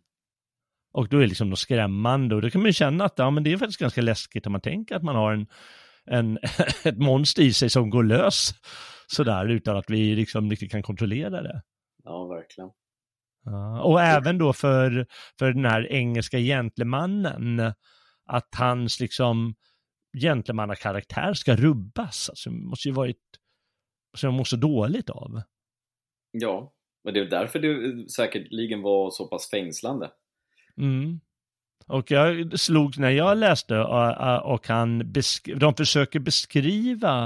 [0.96, 3.30] Och då är det liksom något skrämmande och då kan man ju känna att ja,
[3.30, 5.46] men det är faktiskt ganska läskigt om man tänker att man har en,
[6.04, 6.38] en,
[6.84, 8.50] ett monster i sig som går lös
[9.06, 11.62] sådär utan att vi liksom riktigt kan kontrollera det.
[12.04, 12.70] Ja, verkligen.
[13.44, 15.06] Ja, och även då för,
[15.38, 17.72] för den här engelska gentlemannen,
[18.26, 19.54] att hans liksom
[20.18, 22.30] gentlemannakaraktär ska rubbas.
[22.30, 23.22] Alltså, det måste ju varit,
[24.16, 25.42] som jag mår så dåligt av.
[26.30, 26.72] Ja,
[27.04, 30.10] och det är därför det säkerligen var så pass fängslande.
[30.78, 31.20] Mm.
[31.86, 37.24] Och jag slog när jag läste och, och han besk- de försöker beskriva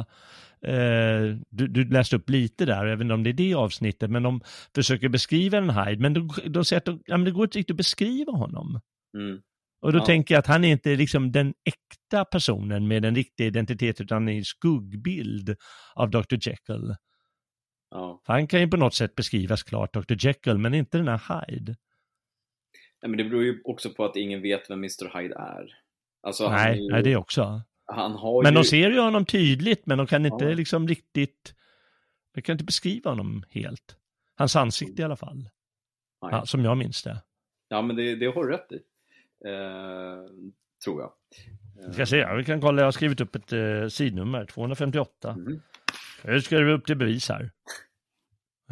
[0.62, 4.40] eh, du, du läste upp lite där, inte om det är det avsnittet, men de
[4.74, 7.74] försöker beskriva en Hyde, men de, de säger att de, ja, det går inte riktigt
[7.74, 8.80] att beskriva honom.
[9.18, 9.40] Mm.
[9.82, 10.04] Och då Ja.
[10.06, 14.28] tänker jag att han är inte liksom den äkta personen med en riktig identitet, utan
[14.28, 15.56] en skuggbild
[15.94, 16.34] av Dr.
[16.40, 16.94] Jekyll.
[17.90, 18.20] Ja.
[18.24, 20.14] Han kan ju på något sätt beskrivas klart, Dr.
[20.26, 21.76] Jekyll, men inte den här Hyde.
[23.02, 25.78] Nej, men det beror ju också på att ingen vet vem Mr Hyde är.
[26.22, 27.62] Alltså, han, är Nej, ju, nej, det också.
[27.86, 28.58] han har Men ju...
[28.58, 30.54] de ser ju honom tydligt, men de kan inte Ja.
[30.54, 31.54] liksom riktigt,
[32.34, 33.96] de kan inte beskriva honom helt.
[34.36, 35.48] Hans ansikte i alla fall,
[36.22, 36.30] Nej.
[36.32, 37.22] ja, som jag minns det.
[37.68, 38.76] Ja, men det, det har du rätt i.
[39.48, 40.24] Eh,
[40.84, 41.12] tror jag.
[41.86, 45.36] Vi ska se, vi kan kolla, jag har skrivit upp ett eh, sidnummer, 258.
[45.36, 45.62] Mhm.
[46.24, 47.50] Nu ska vi upp till bevis här.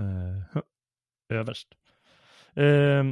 [0.01, 0.63] Uh,
[1.39, 1.69] överst.
[2.55, 3.05] Eh,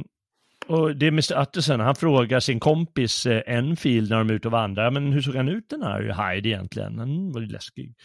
[0.67, 1.41] och det är Mr.
[1.41, 5.21] Utterson, han frågar sin kompis eh, Enfield när de är ute och vandrar, men hur
[5.21, 6.99] såg han ut den här Hyde egentligen?
[6.99, 7.95] Han var ju läskig.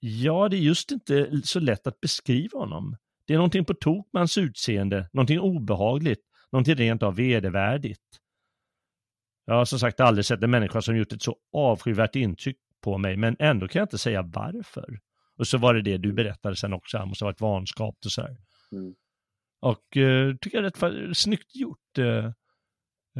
[0.00, 2.96] Ja, det är just inte så lätt att beskriva honom.
[3.26, 8.00] Det är någonting på tok med hans utseende, någonting obehagligt, någonting rent av vedervärdigt.
[9.46, 12.98] Jag har som sagt aldrig sett en människa som gjort ett så avskyvärt intryck på
[12.98, 14.98] mig, men ändå kan jag inte säga varför.
[15.38, 18.12] Och så var det det du berättade sen också, han måste ha varit vanskapt och
[18.12, 18.36] så här.
[18.72, 18.94] Mm.
[19.60, 21.98] Och eh, tycker jag är rätt snyggt gjort.
[21.98, 22.32] Eh,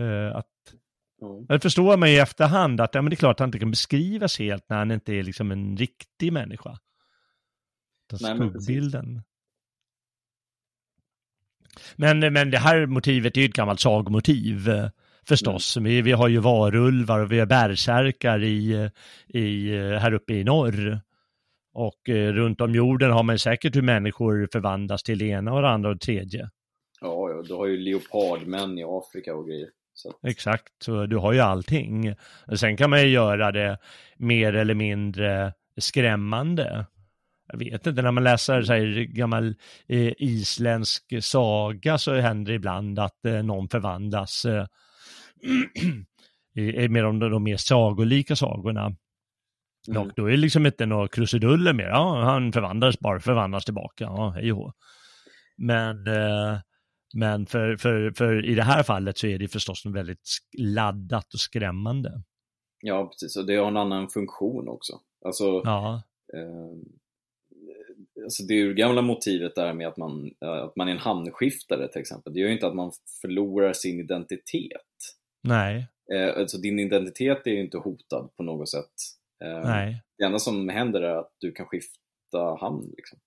[0.05, 0.47] eh, att,
[1.21, 1.45] Ja.
[1.49, 3.71] jag förstår man i efterhand att ja, men det är klart att han inte kan
[3.71, 6.79] beskrivas helt när han inte är liksom en riktig människa.
[8.11, 9.23] Den skuggbilden.
[11.97, 14.91] Men, men det här motivet är ju ett gammalt sagomotiv eh,
[15.27, 15.77] förstås.
[15.77, 15.91] Mm.
[15.91, 20.45] Vi, vi har ju varulvar och vi har bärsärkar i, eh, i, här uppe i
[20.45, 21.01] norr.
[21.79, 25.63] Och eh, runt om jorden har man säkert hur människor förvandlas till det ena och
[25.63, 26.51] det andra och det tredje.
[27.01, 29.69] Ja, ja, du har ju leopardmän i Afrika och grejer.
[29.95, 32.15] Så Exakt, så du har ju allting.
[32.57, 33.79] Sen kan man ju göra det
[34.17, 36.87] mer eller mindre skrämmande.
[37.53, 39.55] Jag vet inte, när man läser så här gammal
[39.89, 44.67] eh, isländsk saga så händer det ibland att eh, någon förvandlas eh,
[46.91, 48.97] med de, de mer sagolika sagorna.
[49.89, 50.03] Mm.
[50.03, 51.89] Och då är det liksom inte några krusiduller mer.
[51.89, 54.05] Ja, han förvandlades bara, förvandlas tillbaka.
[54.05, 54.73] Ja, hej och.
[55.57, 56.59] Men, eh,
[57.15, 61.41] men för, för, för i det här fallet så är det förstås väldigt laddat och
[61.41, 62.23] skrämmande.
[62.81, 63.37] ja, precis.
[63.37, 65.01] Och det har en annan funktion också.
[65.25, 66.03] Alltså, Ja,
[66.35, 66.77] eh,
[68.25, 70.99] alltså det är ju gamla motivet där med att man, eh, att man är en
[70.99, 72.33] hamnskiftare till exempel.
[72.33, 74.83] Det gör ju inte att man förlorar sin identitet.
[75.43, 78.95] nej, Eh, alltså din identitet är ju inte hotad på något sätt.
[79.45, 80.03] Eh, nej.
[80.19, 82.93] Det enda som händer är att du kan skifta hamn.
[82.97, 83.19] Liksom.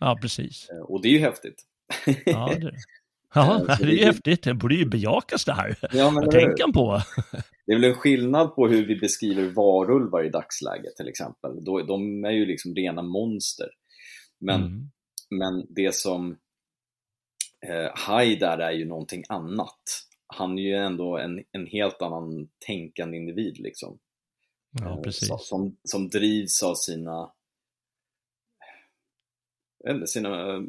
[0.00, 0.68] Ja, precis.
[0.70, 1.62] Eh, och det är ju häftigt.
[2.24, 2.72] Ja, det,
[3.34, 4.42] ja, Eh, så det är ju häftigt.
[4.42, 5.76] Det borde ju bejakas det här.
[5.92, 7.00] ja, men Vad tänker han på?
[7.66, 11.64] Det är väl en skillnad på hur vi beskriver varulvar i dagsläget till exempel.
[11.64, 13.68] De är ju liksom rena monster.
[14.40, 14.90] Men, Mm.
[15.30, 16.36] men det som
[18.08, 19.82] Hyde där är ju någonting annat.
[20.26, 23.98] Han är ju ändå en, en helt annan tänkande individ liksom.
[24.80, 25.28] Ja, Eh, precis.
[25.40, 27.32] Som, som drivs av sina
[29.88, 30.60] eller sina eh,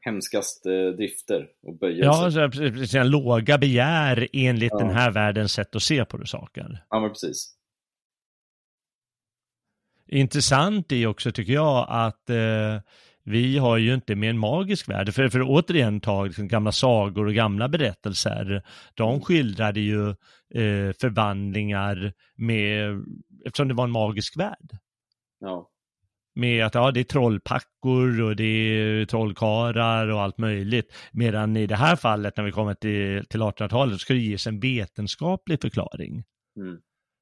[0.00, 2.40] hemskaste drifter och böjelser.
[2.40, 4.78] Ja, precis, en låga begär enligt Ja.
[4.78, 6.84] den här världens sätt att se på det saker.
[6.90, 7.56] ja men precis.
[10.06, 12.80] Intressant är också, tycker jag, att eh,
[13.24, 15.14] vi har ju inte med en magisk värld.
[15.14, 18.62] För, för återigen ta liksom, gamla sagor och gamla berättelser.
[18.94, 20.08] De skildrade ju
[20.54, 23.02] eh, förvandlingar med,
[23.46, 24.70] eftersom det var en magisk värld.
[25.40, 25.70] Ja.
[26.34, 30.94] med att ja, det är trollpackor och det är trollkarlar och allt möjligt.
[31.12, 34.46] Medan i det här fallet när vi kommer till, till 1800-talet så ska det ges
[34.46, 36.24] en vetenskaplig förklaring.
[36.56, 36.80] Mm.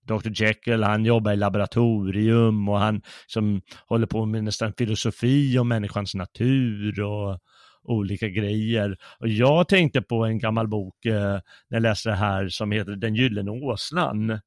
[0.09, 5.69] Dr Jekyll, han jobbar i laboratorium och han som håller på med nästan filosofi om
[5.69, 7.39] människans natur och
[7.83, 8.97] olika grejer.
[9.21, 12.97] Och jag tänkte på en gammal bok eh, när jag läste det här som heter
[12.97, 14.41] Den gyllene åsnan.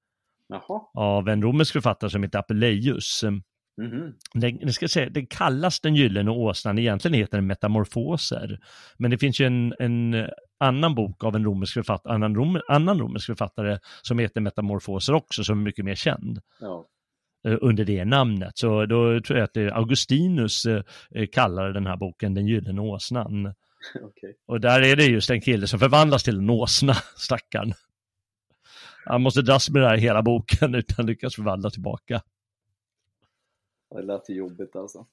[0.48, 0.82] Jaha.
[0.94, 3.24] Av en romersk författare som heter Apuleius.
[3.82, 4.14] Mhm.
[4.34, 8.60] Den, den, ska säga, den kallas den gyllene åsnan, egentligen heter den Metamorfoser.
[8.98, 10.28] Men det finns ju en, en
[10.60, 15.44] annan bok av en romersk författare, annan, rom, annan romersk författare som heter Metamorfoser också,
[15.44, 16.86] som är mycket mer känd Ja.
[17.48, 18.58] eh, under det namnet.
[18.58, 20.84] Så då tror jag att det Augustinus eh,
[21.16, 23.46] eh, kallar den här boken Den gyllene åsnan.
[24.04, 24.36] Okej.
[24.48, 27.74] Och där är det just en kille som förvandlas till en åsna, stackarn.
[29.06, 32.22] Han måste dras med det här hela boken utan lyckas förvandla tillbaka.
[33.92, 35.06] Det lät jobbigt alltså.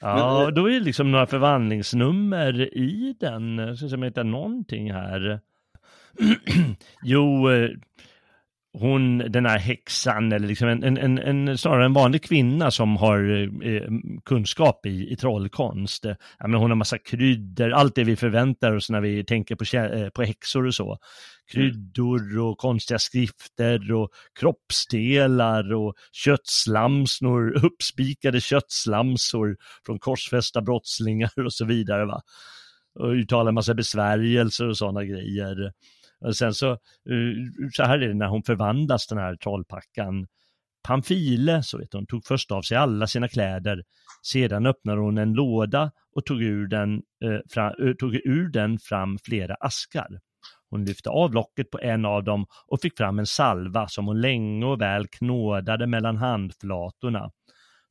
[0.00, 4.24] Ja, då är det liksom några förvandlingsnummer i den, jag ska se om jag hittar
[4.24, 5.40] någonting här.
[7.04, 7.70] jo, eh,
[8.74, 12.96] hon, den här häxan, eller liksom en, en, en, en snarare en vanlig kvinna som
[12.96, 13.88] har eh, eh,
[14.24, 16.04] kunskap i, i trollkonst.
[16.38, 19.76] Ja, men hon har massa kryddor, allt det vi förväntar oss när vi tänker på,
[19.76, 20.98] eh, på häxor och så.
[21.52, 29.56] Kryddor och konstiga skrifter och kroppsdelar och köttslamsor, uppspikade köttslamsor
[29.86, 32.06] från korsfästa brottslingar och så vidare.
[32.06, 32.22] Va?
[32.94, 35.72] Och uttalar massa besvärjelser och sådana grejer.
[36.24, 36.78] Och sen så, eh,
[37.72, 40.26] så här är det när hon förvandlas den här trollpackan.
[40.88, 43.82] Pamfile, så vet hon, tog först av sig alla sina kläder.
[44.22, 48.78] Sedan öppnade hon en låda och tog ur den, eh, fram, eh, tog ur den
[48.78, 50.08] fram flera askar.
[50.70, 54.20] Hon lyfte av locket på en av dem och fick fram en salva som hon
[54.20, 57.30] länge och väl knådade mellan handflatorna.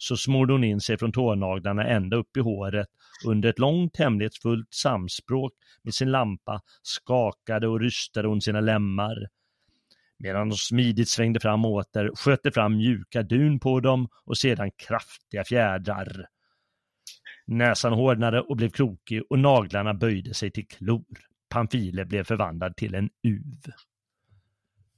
[0.02, 2.88] Så smorde hon in sig från tånaglarna ända upp i håret
[3.26, 9.28] under ett långt hemlighetsfullt samspråk med sin lampa skakade och rystade hon sina lemmar.
[10.18, 14.72] Medan de smidigt svängde fram åter sköt det fram mjuka dun på dem och sedan
[14.72, 16.26] kraftiga fjädrar.
[17.46, 21.18] Näsan hårdnade och blev krokig och naglarna böjde sig till klor.
[21.50, 23.72] Pamfile blev förvandlad till en uv.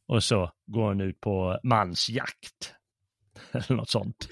[0.06, 2.76] Och så går hon ut på mansjakt.
[3.52, 4.28] Eller något sånt.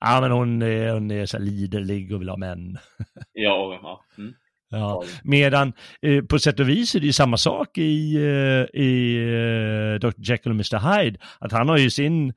[0.00, 2.78] Ja, men hon är, hon är så här liderlig och vill ha män.
[3.32, 4.04] Ja, ja.
[4.18, 4.34] Mm.
[4.70, 5.04] Ja.
[5.22, 10.08] Medan eh, på sätt och vis är det ju samma sak i, eh, i eh,
[10.08, 10.20] Dr.
[10.30, 10.78] Jekyll och Mr.
[10.78, 11.18] Hyde.
[11.38, 12.32] Att han har ju sin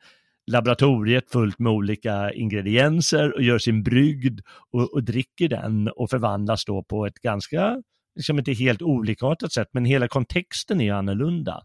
[0.51, 6.65] laboratoriet fullt med olika ingredienser och gör sin brygd och, och dricker den och förvandlas
[6.65, 7.81] då på ett ganska,
[8.15, 11.61] liksom inte helt olikartat sätt, men hela kontexten är ju annorlunda.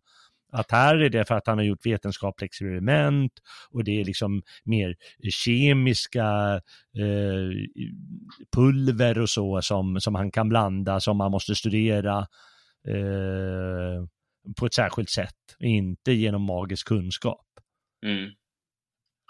[0.56, 3.32] Att här är det för att han har gjort vetenskapliga experiment
[3.70, 4.94] och det är liksom mer
[5.30, 6.60] kemiska
[6.98, 7.50] eh,
[8.56, 12.18] pulver och så som, som han kan blanda, som man måste studera
[12.88, 14.04] eh,
[14.58, 17.46] på ett särskilt sätt, inte genom magisk kunskap.
[18.06, 18.30] Mm.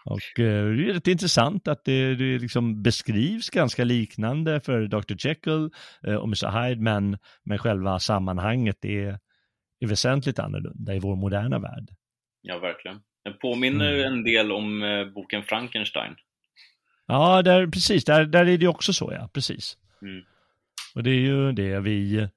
[0.05, 5.27] Och eh, det är rätt intressant att det, det liksom beskrivs ganska liknande för Dr.
[5.27, 5.71] Jekyll
[6.07, 6.62] eh, och Mr.
[6.62, 9.19] Hyde, men, men själva sammanhanget är,
[9.81, 11.91] är väsentligt annorlunda i vår moderna värld.
[12.43, 13.01] Ja, verkligen.
[13.25, 14.12] Den påminner Mm.
[14.12, 16.15] en del om eh, boken Frankenstein.
[17.07, 19.79] Ja, där, precis, där, där är det också så, ja, precis.
[20.03, 20.23] Mm.
[20.95, 22.29] Och det är ju det vi,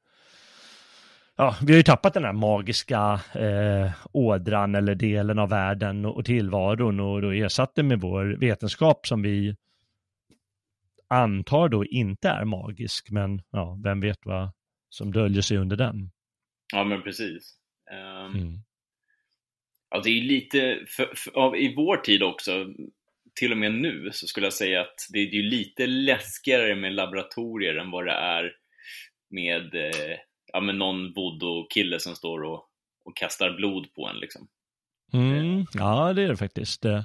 [1.35, 6.17] ja, vi har ju tappat den här magiska eh, ådran eller delen av världen och,
[6.17, 9.55] och tillvaron och då ersatt det med vår vetenskap som vi
[11.07, 14.51] antar då inte är magisk, men ja, vem vet vad
[14.89, 16.11] som döljer sig under den.
[16.73, 17.53] Ja, men precis.
[17.91, 18.53] Um, Mm.
[19.91, 22.65] Ja, det är lite, för, för, av, i vår tid också,
[23.35, 26.93] till och med nu, så skulle jag säga att det är ju lite läskigare med
[26.93, 28.51] laboratorier än vad det är
[29.29, 30.17] med eh,
[30.53, 32.65] ja, men någon voodoo-kille som står och,
[33.05, 34.17] och kastar blod på en.
[34.19, 34.47] Liksom.
[35.13, 36.85] Mm, ja, det är det faktiskt.
[36.85, 37.03] Eh,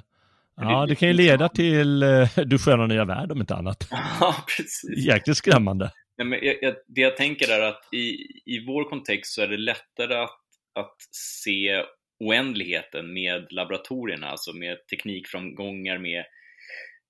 [0.57, 3.87] Ja, det- det kan ju leda till eh, Du sköna nya värld om inte annat.
[4.19, 5.05] Ja, precis.
[5.05, 5.91] Jäkligt skrämmande.
[6.17, 9.47] Nej, men jag, jag, det jag tänker är att i, i vår kontext så är
[9.47, 10.39] det lättare att,
[10.73, 11.83] att se
[12.19, 16.25] oändligheten med laboratorierna, alltså med teknikframgångar, med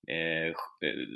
[0.08, 0.54] eh, eh,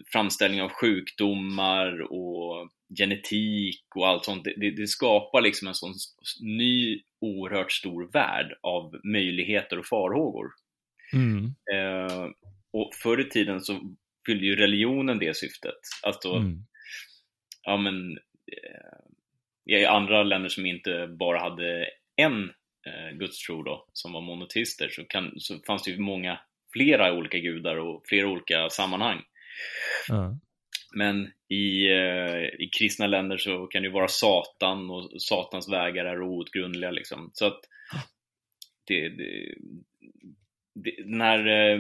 [0.08, 4.44] framställning av sjukdomar och genetik och allt sånt.
[4.44, 5.94] Det, det, skapar liksom en sån
[6.42, 10.52] ny oerhört stor värld av möjligheter och farhågor.
[11.14, 11.46] Mm.
[11.74, 12.28] Eh,
[12.72, 13.96] och förr i tiden så
[14.26, 15.80] fyllde ju religionen det syftet.
[16.04, 16.66] Alltså, Mm.
[17.70, 18.18] Ja men
[18.52, 22.44] eh, i andra länder som inte bara hade en
[22.86, 26.40] eh, gudstro då, som var monoteister, så, kan, så fanns det ju många
[26.74, 29.22] flera olika gudar och flera olika sammanhang.
[30.08, 30.40] Ja.
[30.96, 36.06] Men i, eh, i kristna länder så kan det ju vara Satan och Satans vägar
[36.06, 37.32] är outgrundliga liksom.
[37.34, 37.60] Så att
[38.88, 39.56] det, det,
[40.76, 41.80] det, den här eh,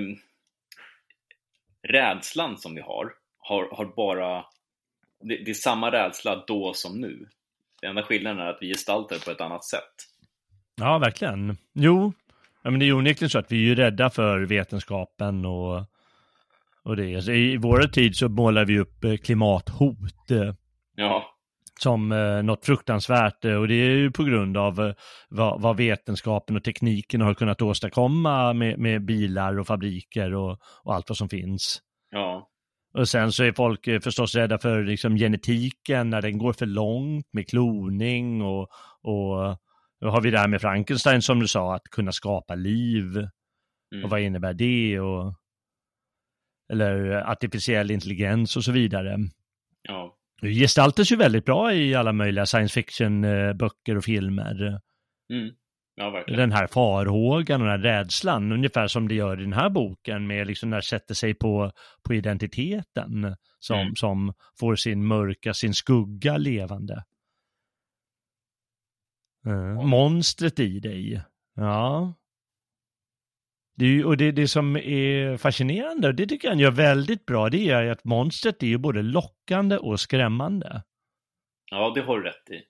[1.88, 4.46] rädslan som vi har, har, har bara,
[5.24, 7.28] det, det är samma rädsla då som nu.
[7.82, 9.94] Den enda skillnaden är att vi gestaltar det på ett annat sätt.
[10.76, 11.58] Ja, verkligen.
[11.74, 12.14] Jo,
[12.64, 15.86] ja, men det är onekligen så att vi är ju rädda för vetenskapen och,
[16.84, 17.16] och det.
[17.16, 20.54] Alltså, I vår tid så målar vi upp eh, klimathot eh,
[20.96, 21.40] Ja,
[21.80, 24.94] som eh, något fruktansvärt eh, och det är ju på grund av eh,
[25.30, 30.96] vad, vad vetenskapen och tekniken har kunnat åstadkomma med, med bilar och fabriker och, och
[30.96, 31.82] allt vad som finns.
[32.12, 32.50] ja,
[32.94, 36.66] Och sen så är folk eh, förstås rädda för liksom, genetiken när den går för
[36.66, 38.70] långt med kloning och,
[39.02, 39.58] och
[40.02, 43.18] då har vi det här med Frankenstein som du sa, att kunna skapa liv.
[43.18, 44.04] mm.
[44.04, 45.00] Och vad innebär det?
[45.00, 45.34] Och,
[46.74, 49.18] eller artificiell intelligens och så vidare.
[49.84, 54.80] ja, Det gestaltas ju väldigt bra i alla möjliga science fiction-böcker och filmer.
[55.34, 55.56] mm.
[56.00, 56.24] Ja.
[56.28, 60.28] Den här farhågan och den här rädslan, ungefär som det gör i den här boken
[60.28, 61.72] med liksom när sätter sig på,
[62.04, 63.95] på identiteten som, Mm.
[63.95, 67.04] som får sin mörka, sin skugga levande.
[69.45, 71.22] Eh, monstret i dig.
[71.56, 72.14] Ja.
[73.76, 77.26] Det är och det, det som är fascinerande, och det tycker jag han gör väldigt
[77.26, 80.84] bra, det är att monstret är ju både lockande och skrämmande.
[81.72, 82.64] Ja, det har du rätt i.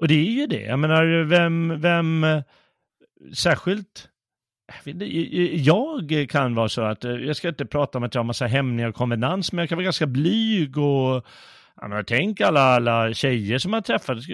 [0.00, 0.62] Och det är ju det.
[0.62, 2.26] Jag menar, vem, vem
[3.34, 4.08] särskilt
[5.54, 8.46] jag kan vara så att, eh, jag ska inte prata om att jag har massa
[8.46, 11.26] hämningar och konvenans, men jag kan vara ganska blyg och
[11.80, 14.24] Ja, men tänk alla, alla tjejer som har träffat eh,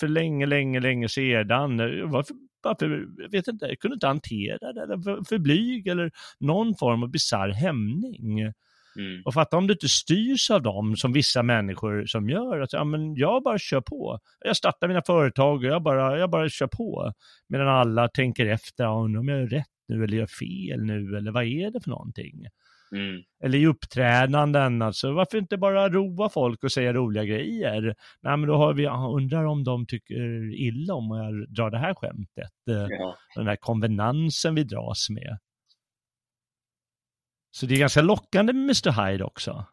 [0.00, 1.80] för länge, länge, länge sedan.
[1.80, 5.86] Eh, varför, varför jag vet inte, jag kunde inte hantera det, eller för, för blyg
[5.86, 8.52] eller någon form av bisarr hämning.
[8.98, 9.22] Mm.
[9.24, 12.84] Och fatta om du inte styrs av dem som vissa människor som gör att ja,
[12.84, 14.18] men jag bara kör på.
[14.44, 17.12] Jag startar mina företag och jag bara, jag bara kör på.
[17.48, 21.16] Medan alla tänker efter, ja, undrar om jag gör rätt nu eller gör fel nu
[21.16, 22.46] eller vad är det för någonting?
[22.92, 23.22] Mm.
[23.44, 27.94] Eller i uppträdanden, alltså varför inte bara roa folk och säga roliga grejer?
[28.22, 28.86] Nej men då har vi,
[29.22, 32.50] undrar om de tycker illa om jag drar det här skämtet.
[32.70, 33.16] Eh, Ja.
[33.36, 35.38] Den här konvenansen vi dras med.
[37.54, 39.66] Så det är ganska lockande med Mr Hyde också.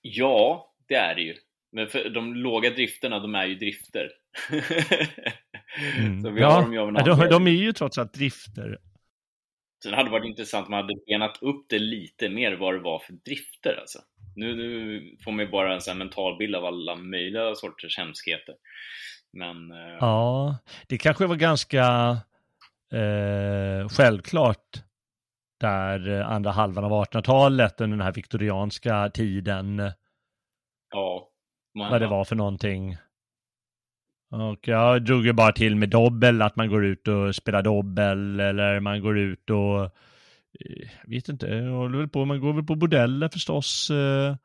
[0.00, 1.34] ja, det är det ju.
[1.72, 4.10] Men för de låga drifterna, de är ju drifter.
[6.22, 8.78] Så vi har dem ju av en ja, de, de är ju trots allt drifter.
[9.82, 12.80] Så det hade varit intressant om man hade benat upp det lite mer vad det
[12.80, 13.98] var för drifter alltså.
[14.36, 17.98] Nu, nu får man ju bara en sån här mental bild av alla möjliga sorters
[17.98, 18.54] hemskheter.
[19.32, 20.58] Men eh, Ja,
[20.88, 21.82] det kanske var ganska
[22.92, 24.84] eh, självklart
[25.64, 29.92] där eh, andra halvan av 1800-talet, under den här viktorianska tiden,
[30.90, 31.30] ja.
[31.78, 32.96] Man, vad det var för någonting.
[34.30, 38.40] Och jag drog ju bara till med dobbel, att man går ut och spelar dobbel
[38.40, 42.52] eller man går ut och, eh, jag vet inte, jag håller väl på, man går
[42.52, 43.90] väl på bordeller förstås.
[43.90, 44.36] eh.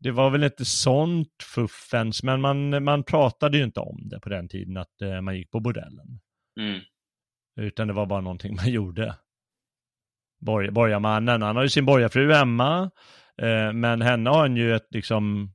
[0.00, 4.28] Det var väl inte sånt fuffens, men man, man pratade ju inte om det på
[4.28, 6.20] den tiden att man gick på bordellen.
[6.60, 6.80] Mm,
[7.56, 9.14] Utan det var bara någonting man gjorde.
[10.42, 12.90] Borg, borgarmannen, han har ju sin borgarfru hemma,
[13.42, 15.52] eh, men henne har han ju ett liksom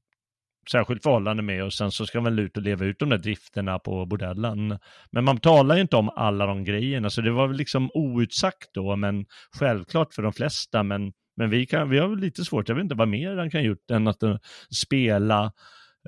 [0.71, 3.17] särskilt förhållande med och sen så ska man väl ut och leva ut de där
[3.17, 4.79] drifterna på bordellen.
[5.11, 8.69] Men man talar ju inte om alla de grejerna, så det var väl liksom outsagt
[8.73, 9.25] då, men
[9.59, 10.83] självklart för de flesta.
[10.83, 13.49] Men, men vi, kan, vi har väl lite svårt, jag vet inte vad mer han
[13.51, 14.37] kan gjort än att eh,
[14.75, 15.43] spela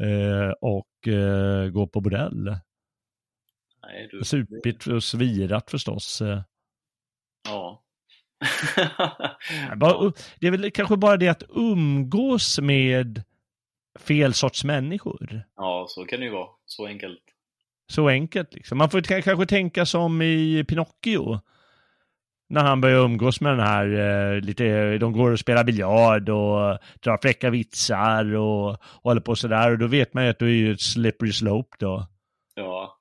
[0.01, 2.55] eh, och eh, gå på bordell.
[3.83, 6.21] nej, du, Supit och svirat förstås.
[6.21, 6.41] eh.
[7.49, 7.83] Ja.
[10.39, 13.23] Det är väl kanske bara det att umgås med
[13.99, 15.43] fel sorts människor.
[15.55, 16.47] ja, så kan det ju vara.
[16.65, 17.19] Så enkelt.
[17.87, 18.77] Så enkelt liksom.
[18.77, 21.39] Man får kanske tänka som i Pinocchio.
[22.49, 23.85] När han börjar umgås med den här,
[24.33, 29.35] eh, lite, de går och spelar biljard och drar fräcka vitsar och, och håller på
[29.35, 29.71] sådär.
[29.71, 32.07] Och då vet man ju att du är ju ett slippery slope då.
[32.55, 32.95] Ja.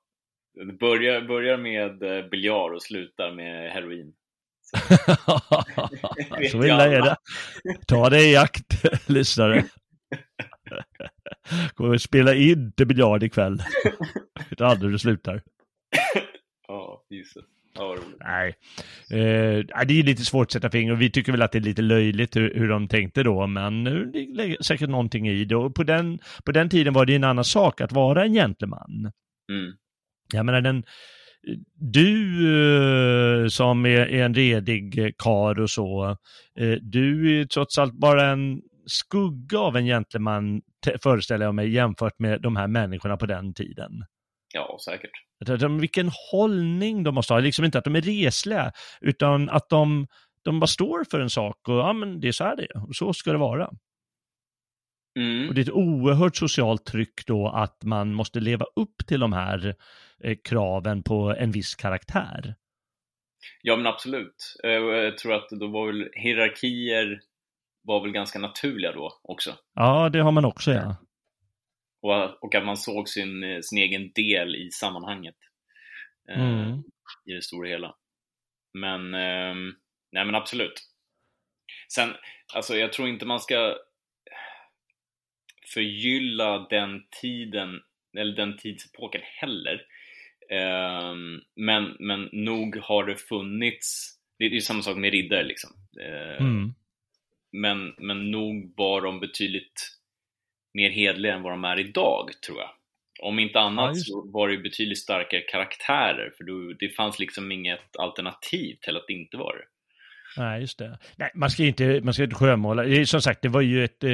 [0.53, 4.13] Det börjar, börjar med eh, biljard och slutar med heroin.
[6.51, 7.15] Så illa är det.
[7.87, 9.65] Ta det i akt, lyssnare.
[11.73, 13.63] Kommer spela inte biljard ikväll.
[14.49, 15.41] Utan aldrig du slutar.
[16.67, 17.45] Ja, Jesus.
[17.75, 17.97] Ja.
[18.19, 18.55] Nej,
[19.11, 21.61] eh, det är lite svårt att sätta finger och vi tycker väl att det är
[21.61, 25.55] lite löjligt hur, hur de tänkte då, men det är säkert någonting i det.
[25.55, 29.11] Och på den, på den tiden var det en annan sak att vara en gentleman.
[29.51, 29.73] Mm.
[30.33, 30.83] Jag menar den,
[31.75, 36.17] du eh, som är, är en redig kar och så,
[36.59, 40.61] eh, du är trots allt bara en skugga av en gentleman,
[41.03, 43.91] föreställer jag mig, jämfört med de här människorna på den tiden.
[44.53, 45.11] Ja, säkert.
[45.59, 48.71] De, vilken hållning de måste ha, liksom inte att de är resliga,
[49.01, 50.07] utan att de,
[50.43, 52.87] de bara står för en sak och ja men det är så här det är,
[52.87, 53.69] och så ska det vara.
[55.19, 55.47] Mm.
[55.49, 59.33] Och det är ett oerhört socialt tryck då att man måste leva upp till de
[59.33, 59.75] här
[60.23, 62.55] eh, kraven på en viss karaktär.
[63.61, 64.55] Ja, men absolut.
[64.63, 67.19] Eh, Jag tror att då var väl hierarkier
[67.81, 69.55] var väl ganska naturliga då också.
[69.73, 70.95] Ja, det har man också ja.
[72.01, 75.35] Och, och att man såg sin, eh, sin egen del i sammanhanget.
[76.29, 76.83] eh, Mm.
[77.25, 77.95] I det stora hela.
[78.73, 79.73] Men, ehm,
[80.11, 80.73] nej men absolut.
[81.93, 82.09] Sen,
[82.55, 83.75] alltså jag tror inte man ska
[85.73, 87.79] förgylla den tiden,
[88.17, 89.81] eller den tidsepoken heller.
[90.51, 94.09] Ehm, men, men nog har det funnits,
[94.39, 95.71] det är ju samma sak med riddare liksom.
[96.01, 96.73] Ehm, Mm.
[97.51, 99.95] men, men nog var de betydligt
[100.73, 102.69] mer hedliga än vad de är idag, tror jag.
[103.21, 107.19] Om inte Ja, annat just så var det betydligt starkare karaktärer, för då, det fanns
[107.19, 109.65] liksom inget alternativ till att inte vara det.
[110.37, 110.97] Nej, just det.
[111.17, 112.35] Nej, man ska inte, man ska inte.
[112.35, 114.09] Det är, Som sagt, det var ju ett eh,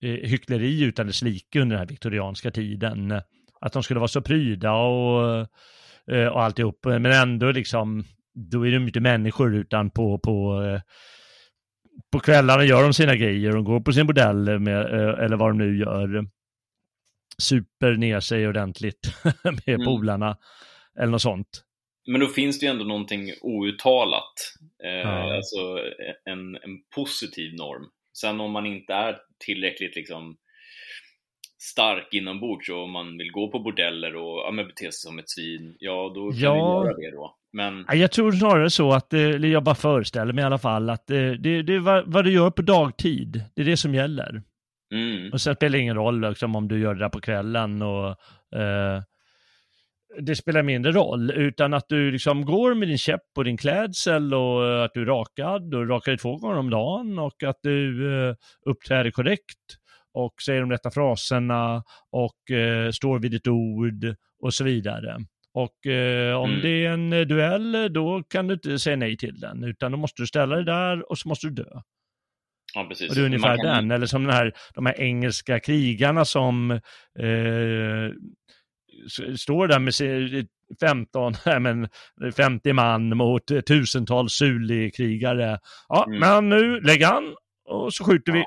[0.00, 3.20] hyckleri utan dess like under den här viktorianska tiden.
[3.60, 5.46] Att de skulle vara så pryda och,
[6.12, 10.80] eh, och alltihop, men ändå liksom, då är de inte människor utan på, på, eh,
[12.12, 15.50] på kvällarna gör de sina grejer, de går på sin bordell med, eh, eller vad
[15.50, 16.26] de nu gör.
[17.42, 19.84] Super ner sig ordentligt med Mm.
[19.84, 20.36] polarna,
[20.98, 21.64] eller något sånt.
[22.10, 24.34] Men då finns det ju ändå någonting outtalat,
[24.84, 25.36] eh, Ja.
[25.36, 25.78] alltså
[26.24, 27.84] en, en positiv norm.
[28.20, 29.16] Sen om man inte är
[29.46, 30.36] tillräckligt liksom
[31.62, 35.30] stark inombords och om man vill gå på bordeller och ja, bete sig som ett
[35.30, 36.52] svin, ja då kan Ja.
[36.52, 37.34] du göra det då.
[37.52, 40.58] Men Ja, Jag tror snarare så att, eh, eller jag bara föreställer mig i alla
[40.58, 43.76] fall, att eh, det, det är vad, vad du gör på dagtid, det är det
[43.76, 44.42] som gäller.
[44.94, 47.82] mm, Och sen spelar det ingen roll liksom, om du gör det där på kvällen
[47.82, 48.08] och
[48.58, 49.02] eh,
[50.20, 54.34] det spelar mindre roll, utan att du liksom går med din käpp och din klädsel
[54.34, 57.58] och eh, att du är rakad och rakar dig två gånger om dagen och att
[57.62, 58.34] du eh,
[58.66, 59.58] uppträder korrekt
[60.14, 65.16] och säger de rätta fraserna och eh, står vid ditt ord och så vidare.
[65.54, 66.62] Och eh, om Mm.
[66.62, 70.22] det är en duell, då kan du inte säga nej till den, utan då måste
[70.22, 71.64] du ställa dig där och så måste du dö.
[72.74, 73.08] ja precis.
[73.10, 76.70] Och det är ungefär kan- den, eller som den här, de här engelska krigarna som
[77.18, 78.10] eh,
[79.38, 80.48] står där med sin
[80.80, 81.88] 15, nej, men
[82.36, 85.58] 50 man mot tusentals Suli-krigare.
[85.88, 86.20] Ja, Mm.
[86.20, 87.34] men nu lägg an
[87.64, 88.44] och så skjuter vi.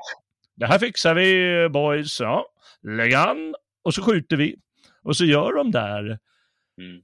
[0.55, 2.45] Det här fixar vi boys, ja.
[2.83, 4.55] Lägg an och så skjuter vi.
[5.03, 6.01] Och så gör de där.
[6.81, 7.01] Mm.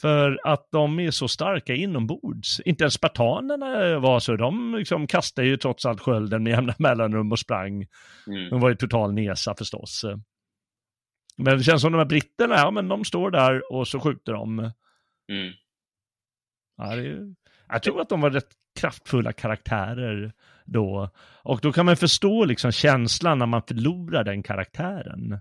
[0.00, 2.60] För att de är så starka inombords.
[2.60, 4.36] Inte ens spartanerna var så.
[4.36, 7.86] De liksom kastade ju trots allt skölden med jämna mellanrum och sprang.
[8.26, 8.50] Mm.
[8.50, 10.04] De var ju total nesa förstås.
[11.36, 14.32] Men det känns som de här britterna, ja men de står där och så skjuter
[14.32, 14.58] de.
[14.58, 15.52] Mm.
[16.76, 17.34] Ja, det är,
[17.68, 20.32] jag tror att de var rätt kraftfulla karaktärer
[20.64, 21.10] då.
[21.42, 25.40] Och då kan man förstå liksom känslan när man förlorar den karaktären.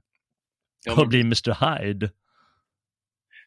[0.85, 2.11] Ja, Och men- blir Mr Hyde.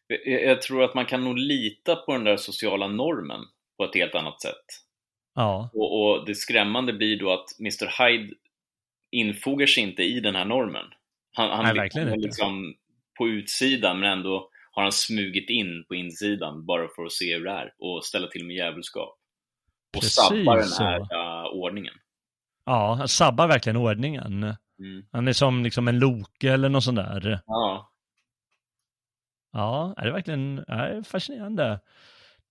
[0.07, 3.41] Jag, jag tror att man kan nog lita på den där sociala normen
[3.77, 4.65] på ett helt annat sätt.
[5.35, 8.33] Ja, Och, och det skrämmande blir då att Mr Hyde
[9.11, 10.85] infogar sig inte i den här normen.
[11.35, 12.75] Han, han, Nej, liksom- verkligen han är liksom
[13.17, 17.45] på utsidan men ändå har han smugit in på insidan bara för att se hur
[17.45, 19.09] det är och ställa till med djävulskap.
[19.09, 21.93] Och Precis sabbar den här äh, ordningen.
[22.65, 24.43] ja han sabbar verkligen ordningen.
[24.79, 25.05] Mm.
[25.11, 27.39] Han är som liksom en Loke eller något sånt där.
[27.45, 27.91] Ja,
[29.51, 31.79] Ja, det är verkligen det är fascinerande.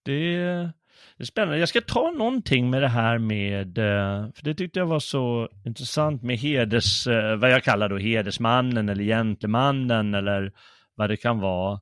[0.03, 0.71] Det
[1.17, 1.59] det är spännande.
[1.59, 5.49] Jag ska ta någonting med det här med, eh, för det tyckte jag var så
[5.65, 10.53] intressant med heders, eh, vad jag kallar då hedersmannen eller gentlemannen eller
[10.97, 11.73] vad det kan vara.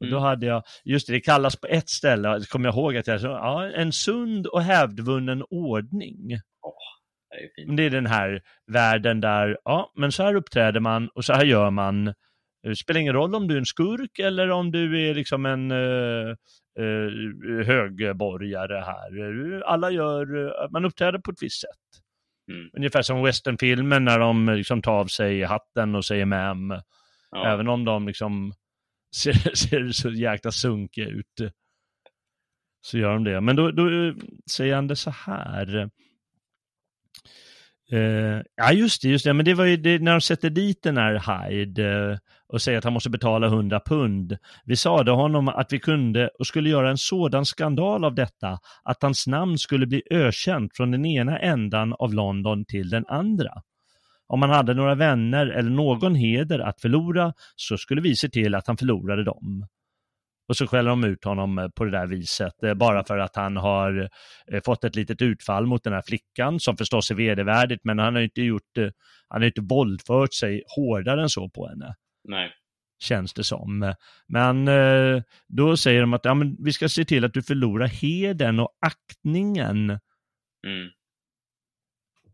[0.00, 0.22] Och då Mm.
[0.22, 3.28] hade jag, just det, det kallas på ett ställe, kommer jag ihåg att jag sa,
[3.28, 6.28] ja, en sund och hävdvunnen ordning.
[6.28, 8.40] det är Det är den här
[8.72, 12.14] världen där, ja, men så här uppträder man och så här gör man.
[12.62, 15.70] Det spelar ingen roll om du är en skurk eller om du är liksom en
[15.70, 16.36] uh,
[17.66, 19.62] högborgare här.
[19.62, 21.68] Alla gör, eh, man uppträder på ett visst sätt.
[22.52, 22.70] Mm.
[22.76, 26.82] Ungefär som westernfilmen när de liksom tar av sig hatten och säger ma'am.
[27.30, 27.52] Ja.
[27.52, 28.52] Även om de liksom
[29.16, 31.52] ser, ser så jäkla sunkiga ut.
[32.80, 33.40] Så gör de det.
[33.40, 34.14] Men då, då
[34.50, 35.90] säger han det så här.
[37.92, 39.32] Uh, ja, just det, just det.
[39.32, 42.10] Men det var ju det, när de sätter dit den här Hyde.
[42.10, 42.16] uh,
[42.52, 44.36] och säger att han måste betala 100 pund.
[44.64, 49.02] Vi sade honom att vi kunde och skulle göra en sådan skandal av detta att
[49.02, 53.62] hans namn skulle bli ökänt från den ena ändan av London till den andra.
[54.26, 58.54] Om han hade några vänner eller någon heder att förlora så skulle vi se till
[58.54, 59.66] att han förlorade dem.
[60.52, 63.36] Och så skäller de ut honom eh, på det där viset, eh, bara för att
[63.36, 64.10] han har
[64.52, 68.14] eh, fått ett litet utfall mot den här flickan, som förstås är vedervärdigt, men han
[68.14, 68.76] har inte gjort,
[69.28, 71.94] han har inte våldfört sig hårdare än så på henne.
[72.28, 72.50] Nej.
[73.02, 73.94] Känns det som.
[74.28, 74.68] Men
[75.48, 78.70] då säger de att ja, men vi ska se till att du förlorar heden och
[78.80, 79.90] aktningen.
[80.66, 80.90] Mm.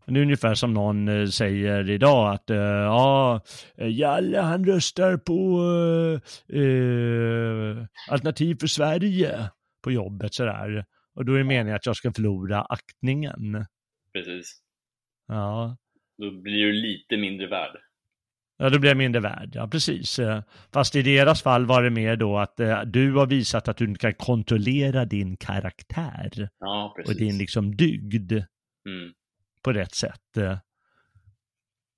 [0.08, 3.40] Det är ungefär som någon eh, säger idag att uh, ja,
[3.76, 5.60] Jalle han röstar på
[6.56, 9.50] uh, Alternativ för Sverige
[9.84, 10.84] på jobbet sådär.
[11.14, 13.66] Och då är det meningen att jag ska förlora aktningen.
[14.12, 14.60] Precis.
[15.26, 15.76] Ja.
[16.18, 17.76] Då blir du lite mindre värd.
[18.58, 19.50] Ja, då blir jag mindre värd.
[19.54, 20.20] Ja, precis.
[20.72, 23.94] Fast i deras fall var det mer då att eh, du har visat att du
[23.94, 26.48] kan kontrollera din karaktär.
[26.58, 27.14] Ja, precis.
[27.14, 28.32] Och din liksom dygd.
[28.32, 29.12] Mm
[29.62, 30.36] på rätt sätt.
[30.36, 30.58] Eh.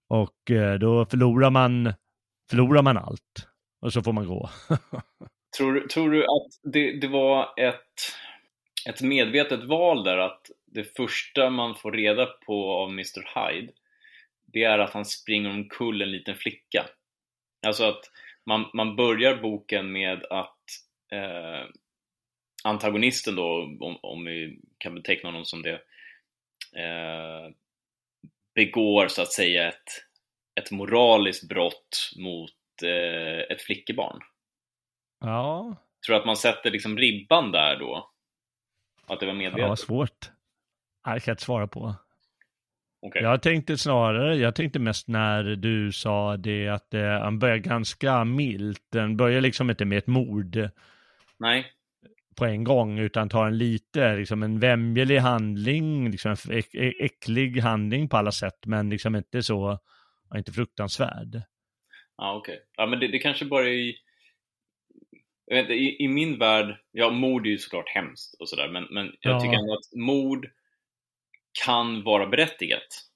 [0.08, 1.92] Och eh, då förlorar man,
[2.50, 3.48] förlorar man allt
[3.80, 4.50] och så får man gå.
[5.56, 7.94] tror, tror du att det, det var ett,
[8.88, 13.72] ett medvetet val där att det första man får reda på av Mr Hyde
[14.52, 16.86] det är att han springer omkull en liten flicka.
[17.66, 18.00] Alltså att
[18.46, 20.64] man, man börjar boken med att
[21.12, 21.68] eh,
[22.64, 25.80] antagonisten då, om, om vi kan beteckna honom som det,
[26.76, 27.52] eh,
[28.54, 29.88] begår så att säga ett,
[30.61, 34.20] ett moraliskt brott mot eh, ett flickebarn.
[35.20, 35.76] Ja.
[36.06, 38.11] Tror du att man sätter liksom ribban där då?
[39.06, 39.68] Att det var medvetet?
[39.68, 40.30] Ja, svårt.
[41.04, 41.94] Jag kan inte svara på.
[43.02, 43.22] Okay.
[43.22, 48.24] Jag tänkte snarare, jag tänkte mest när du sa det att eh, han börjar ganska
[48.24, 48.82] milt.
[48.92, 50.70] Den börjar liksom inte med ett mord.
[51.38, 51.72] Nej
[52.41, 56.62] på en gång utan tar en lite, liksom en vämjelig handling, liksom en
[56.99, 59.78] äcklig handling på alla sätt men liksom inte så,
[60.34, 61.43] inte fruktansvärd.
[62.16, 62.64] Ja okej, okay.
[62.76, 63.97] ja men det, det kanske bara i,
[65.53, 69.12] inte, i, i, min värld, ja mord är ju såklart hemskt och sådär men, men
[69.20, 69.41] jag ja.
[69.41, 70.47] tycker ändå att mord
[71.64, 73.09] kan vara berättigat.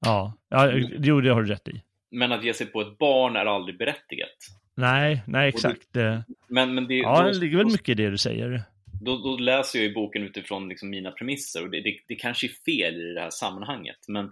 [0.00, 1.82] Ja, ja jo det har du rätt i.
[2.10, 4.38] Men att ge sig på ett barn är aldrig berättigat.
[4.76, 5.92] Nej, nej exakt.
[5.92, 8.62] Det, men, men det, ja, då, det ligger väl mycket i det du säger.
[9.00, 12.46] Då, då läser jag i boken utifrån liksom mina premisser och det, det, det kanske
[12.46, 13.98] är fel i det här sammanhanget.
[14.08, 14.24] Men,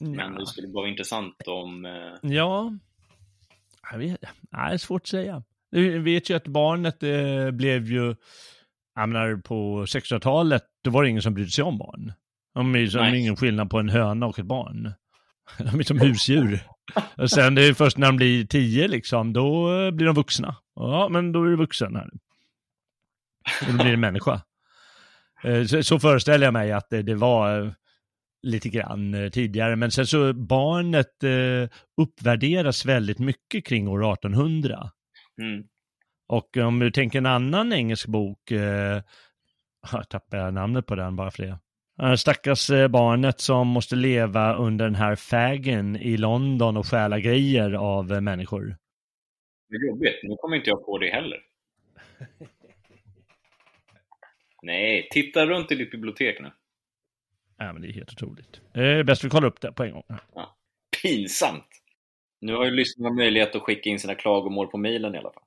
[0.00, 0.06] ja.
[0.08, 1.84] men det skulle vara intressant om...
[1.84, 2.30] Eh...
[2.30, 2.72] Ja,
[3.92, 5.42] jag vet, nej, svårt att säga.
[5.70, 8.16] Du vet ju att barnet eh, blev ju,
[8.94, 12.12] jag menar på 1600-talet, då var det ingen som brydde sig om barn.
[12.54, 14.92] De är ingen skillnad på en höna och ett barn.
[15.58, 16.60] De är som husdjur.
[17.16, 20.56] Och sen det är först när de blir tio liksom, då blir de vuxna.
[20.74, 22.10] Ja, men då är du vuxen här.
[23.66, 24.42] Och då blir det människa.
[25.44, 27.72] Eh, så, så föreställer jag mig att det, det var eh,
[28.42, 29.76] lite grann eh, tidigare.
[29.76, 31.24] Men sen så barnet
[31.96, 34.90] uppvärderas väldigt mycket kring år 1800.
[35.40, 35.64] Mm.
[36.28, 39.02] Och om du tänker en annan engelsk bok, eh,
[39.92, 41.58] jag tappar namnet på den bara för det.
[42.18, 47.72] Stackars eh, barnet som måste leva under den här fägen i London och stjäla grejer
[47.72, 48.76] av eh, människor.
[49.68, 51.38] Det är jobbigt, nu kommer inte jag på det heller.
[54.62, 56.52] Nej, titta runt i ditt bibliotek nu.
[57.58, 58.60] Ja, men det är helt otroligt.
[58.72, 60.04] Det är bäst vi kollar upp det på en gång.
[60.34, 60.56] Ja.
[61.02, 61.68] Pinsamt!
[62.40, 65.43] Nu har ju lyssnarna möjlighet att skicka in sina klagomål på mejlen i alla fall.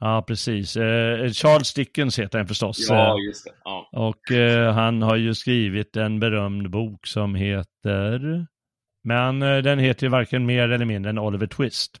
[0.00, 0.76] Ja, precis.
[0.76, 2.86] Eh, Charles Dickens heter han förstås.
[2.88, 3.52] Ja, just det.
[3.64, 3.88] Ja.
[3.92, 8.46] Och eh, han har ju skrivit en berömd bok som heter...
[9.04, 12.00] Men eh, den heter ju varken mer eller mindre än Oliver Twist.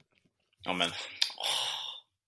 [0.64, 0.88] Ja, men...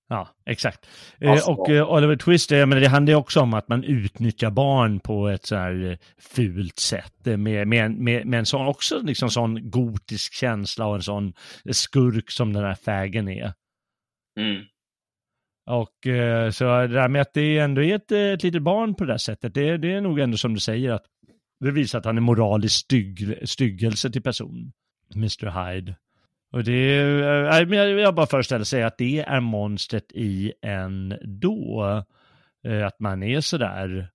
[0.08, 0.88] Ja, exakt.
[1.24, 1.50] Alltså.
[1.50, 5.28] Och eh, Oliver Twist, men det handlar ju också om att man utnyttjar barn på
[5.28, 7.14] ett så här eh, fult sätt.
[7.24, 11.32] Med, med, med, med en sån, också liksom sån gotisk känsla och en sån
[11.70, 13.52] skurk som den här fägen är.
[14.40, 14.64] Mm.
[15.66, 19.04] Och eh, så det där med att det ändå är ett, ett litet barn på
[19.04, 21.04] det där sättet, det, det är nog ändå som du säger att
[21.60, 24.72] det visar att han är moralisk stygg, styggelse till person,
[25.14, 25.96] Mr Hyde.
[26.52, 31.84] Och det är, äh, jag bara föreställer sig att det är monstret i en då.
[32.66, 34.08] Eh, att man är sådär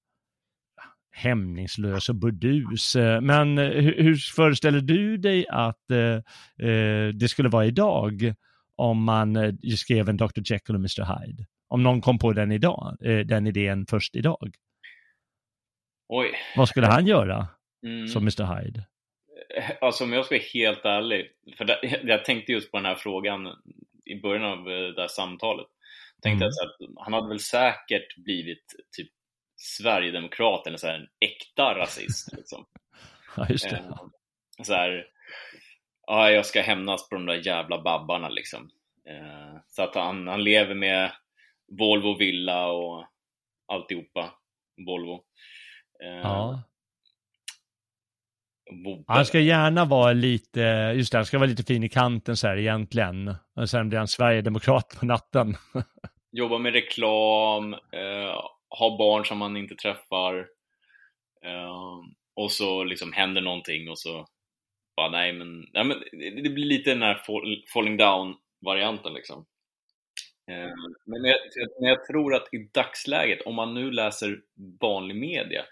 [1.11, 2.95] hämningslös och burdus.
[2.95, 5.87] Eh, men hur, hur föreställer du dig att
[7.13, 8.33] det skulle vara idag?
[8.81, 10.41] Om man eh, skrev en Dr.
[10.45, 11.19] Jekyll och Mr.
[11.19, 11.45] Hyde.
[11.67, 14.51] Om någon kom på den idag, eh, den idén först idag.
[16.07, 16.31] Oj.
[16.55, 17.47] Vad skulle han göra
[17.85, 18.07] mm.
[18.07, 18.55] som Mr.
[18.55, 18.87] Hyde?
[19.81, 22.95] Alltså om jag ska vara helt ärlig, för det, jag tänkte just på den här
[22.95, 23.47] frågan
[24.05, 25.67] i början av eh, det här samtalet.
[26.21, 26.53] Tänkte Mm.
[26.55, 28.65] jag här, han hade väl säkert blivit
[28.97, 29.09] typ
[29.55, 32.33] Sverigedemokrat eller så här, en äkta rasist.
[32.37, 32.65] Liksom.
[33.37, 33.75] Ja, just det.
[33.75, 34.07] Eh,
[34.63, 35.05] så här,
[36.11, 38.69] ja, jag ska hämnas på de där jävla babbarna liksom.
[39.07, 41.11] Eh, så att han, han lever med
[41.79, 43.05] Volvo villa och
[43.67, 44.33] alltihopa.
[44.87, 45.13] Volvo.
[46.03, 46.63] Eh, Ja.
[49.07, 50.59] Han ska gärna vara lite,
[50.95, 53.35] just det, han ska vara lite fin i kanten så här egentligen.
[53.55, 55.55] Och sen blir han Sverigedemokrat på natten.
[56.31, 58.41] Jobba med reklam, eh,
[58.79, 60.37] ha barn som man inte träffar.
[61.45, 61.99] Eh,
[62.35, 64.27] och så liksom händer någonting och så
[65.01, 65.99] bara nej men, nej, men
[66.43, 68.35] det blir lite den här fall, falling down
[68.65, 69.45] varianten liksom.
[70.47, 70.69] Eh,
[71.05, 71.37] men jag,
[71.79, 74.41] men jag tror att i dagsläget, om man nu läser
[74.79, 75.65] vanlig media,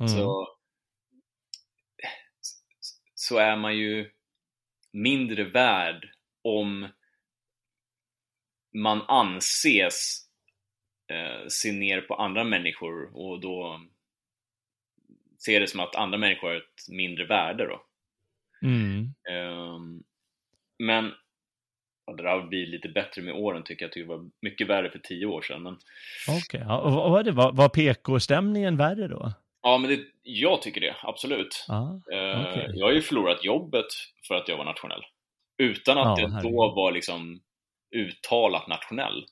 [0.00, 0.08] Mm.
[0.08, 0.48] så,
[3.14, 4.10] så är man ju
[4.92, 6.10] mindre värd
[6.42, 6.88] om
[8.72, 10.26] man anses
[11.08, 13.80] eh, se ner på andra människor och då
[15.38, 17.86] ser det som att andra människor har ett mindre värde då.
[18.62, 19.14] Mm.
[19.30, 20.02] Ehm,
[20.78, 21.12] men
[22.06, 23.88] ja, det där har blivit lite bättre med åren tycker jag.
[23.88, 25.62] Jag tycker det var mycket värre för tio år sedan.
[25.62, 25.78] Men,
[26.28, 27.32] Okej, ja, och vad var det?
[27.32, 29.32] Var, var PK-stämningen värre då?
[29.62, 31.64] ja, men det, jag tycker det, absolut.
[31.68, 32.70] Ja, Eh, okej.
[32.74, 33.86] Jag har ju förlorat jobbet
[34.28, 35.02] för att jag var nationell.
[35.58, 36.52] Utan att jag herregud.
[36.52, 37.40] då var liksom
[37.96, 39.26] uttalat nationell.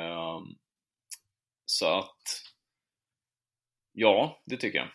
[0.00, 0.54] Ehm,
[1.64, 2.22] så att,
[3.92, 4.88] ja, det tycker jag.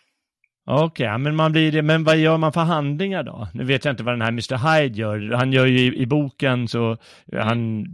[0.66, 3.48] Okej, ja, men man blir det, men vad gör man för handlingar då?
[3.54, 5.32] Nu vet jag inte vad den här Mr Hyde gör.
[5.32, 6.96] Han gör ju i, i boken så,
[7.32, 7.84] han,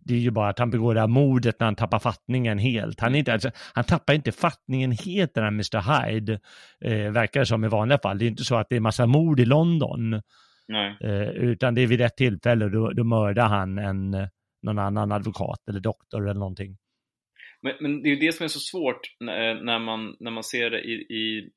[0.00, 3.00] det är ju bara att han begår det här mordet när han tappar fattningen helt.
[3.00, 6.40] Han, inte, alltså, han tappar inte fattningen helt den här Mr Hyde,
[6.84, 8.18] eh, verkar det som i vanliga fall.
[8.18, 10.14] Det är inte så att det är massa mord i London,
[11.00, 14.28] eh, utan det är vid ett tillfälle då, då mördar han en, eh,
[14.62, 16.76] någon annan advokat eller doktor eller någonting.
[17.62, 20.44] Men, men det är ju det som är så svårt när, när, man, när man
[20.44, 21.50] ser det i, i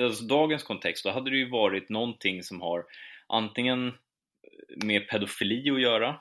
[0.00, 1.04] alltså dagens kontext.
[1.04, 2.84] Då hade det ju varit någonting som har
[3.28, 3.92] antingen
[4.84, 6.16] med pedofili att göra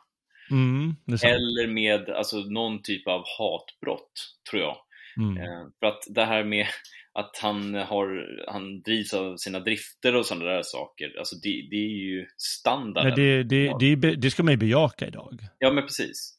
[0.51, 4.11] Mm, eller med alltså, någon typ av hatbrott,
[4.49, 4.77] tror jag.
[5.17, 5.37] Mm.
[5.37, 6.67] Eh, för att det här med
[7.13, 11.75] att han, har, han drivs av sina drifter och sådana där saker, alltså det, det
[11.75, 13.09] är ju standarden.
[13.09, 15.39] Men det, det, det, det ska man ju bejaka idag.
[15.59, 16.37] Ja, men precis.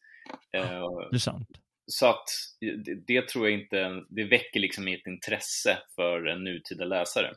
[0.53, 0.63] Eh,
[1.11, 1.49] Det är sant.
[1.93, 2.25] Så att
[2.61, 7.33] det, det tror jag inte, det väcker liksom ett intresse för en nutida läsare.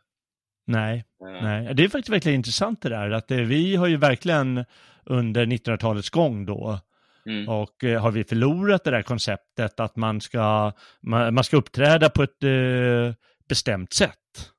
[0.67, 1.73] Nej, Eh, nej.
[1.75, 3.09] Det är faktiskt verkligen intressant det där.
[3.11, 4.65] Att eh, vi har ju verkligen
[5.05, 6.79] under 1900-talets gång då
[7.25, 7.49] Mm.
[7.49, 12.09] och eh, har vi förlorat det där konceptet att man ska, man, man ska uppträda
[12.09, 13.13] på ett eh,
[13.49, 14.51] bestämt sätt.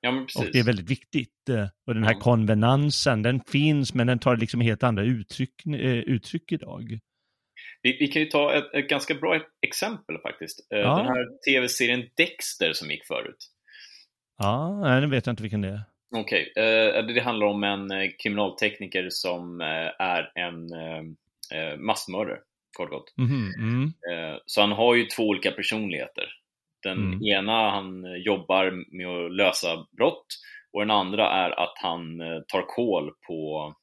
[0.00, 0.10] Ja.
[0.38, 1.48] Och det är väldigt viktigt.
[1.48, 2.20] eh, Och den här Ja.
[2.20, 6.98] konvenansen, den finns men den tar liksom helt andra uttryck, eh, uttryck idag.
[7.86, 10.72] Vi, vi kan ju ta ett, ett ganska bra exempel faktiskt.
[10.72, 10.96] Eh, Ja.
[10.96, 13.36] Den här tv-serien Dexter som gick förut.
[14.38, 15.80] Ja, nej, nu vet jag inte vilken det är.
[16.16, 19.60] Okej, eh, det handlar om en eh, kriminaltekniker som
[19.98, 20.66] är en
[21.78, 22.38] massmördare,
[22.76, 23.14] kort gott.
[23.16, 23.84] Mhm, mm.
[23.84, 26.24] Eh, Så han har ju två olika personligheter.
[26.82, 27.22] Den Mm.
[27.24, 30.26] ena han jobbar med att lösa brott
[30.72, 32.18] och den andra är att han
[32.48, 33.74] tar koll på,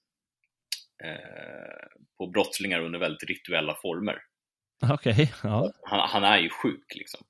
[2.17, 4.15] på brottslingar under väldigt rituella former.
[4.91, 5.71] Okej, ja.
[5.83, 7.21] Han, han är ju sjuk liksom.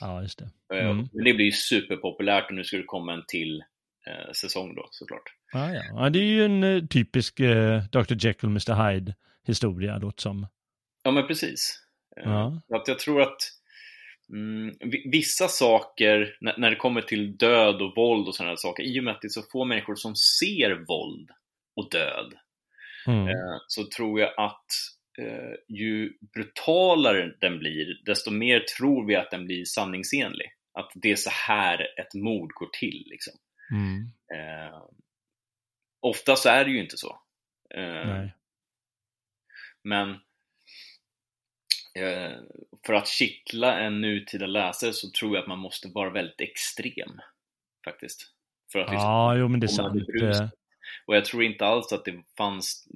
[0.00, 0.44] ja, just det.
[0.76, 1.08] Eh, Mm.
[1.12, 3.60] Men det blir ju superpopulärt och nu ska det komma en till
[4.06, 5.22] eh, säsong då såklart.
[5.52, 5.82] Ja, ja.
[5.94, 8.14] ja, det är ju en eh, typisk eh, Dr.
[8.26, 8.90] Jekyll, Mr.
[8.90, 9.14] Hyde
[9.46, 10.46] historia, låter som.
[11.02, 11.82] Ja men precis.
[12.16, 12.60] Eh, Ja.
[12.74, 13.36] Att jag tror att
[14.32, 18.82] mm, vi- vissa saker, när, när det kommer till död och våld och sådana saker,
[18.82, 21.30] i och med att det är så få människor som ser våld
[21.76, 22.34] och död,
[23.08, 23.28] Mm.
[23.28, 24.66] eh, så tror jag att
[25.18, 30.52] eh, ju brutalare den blir, desto mer tror vi att den blir sanningsenlig.
[30.72, 33.04] Att det är så här ett mord går till.
[33.06, 33.34] Liksom.
[33.70, 34.10] Mm.
[34.34, 34.82] Eh,
[36.00, 37.20] ofta så är det ju inte så.
[37.74, 38.26] Eh.
[39.82, 40.10] Men
[41.94, 42.38] eh,
[42.86, 47.20] för att kittla en nutida läsare så tror jag att man måste vara väldigt extrem.
[47.84, 48.34] Faktiskt.
[48.72, 50.08] För att liksom Ja, jo men det är sant.
[50.88, 52.88] Eh, Och jag tror inte alls att det fanns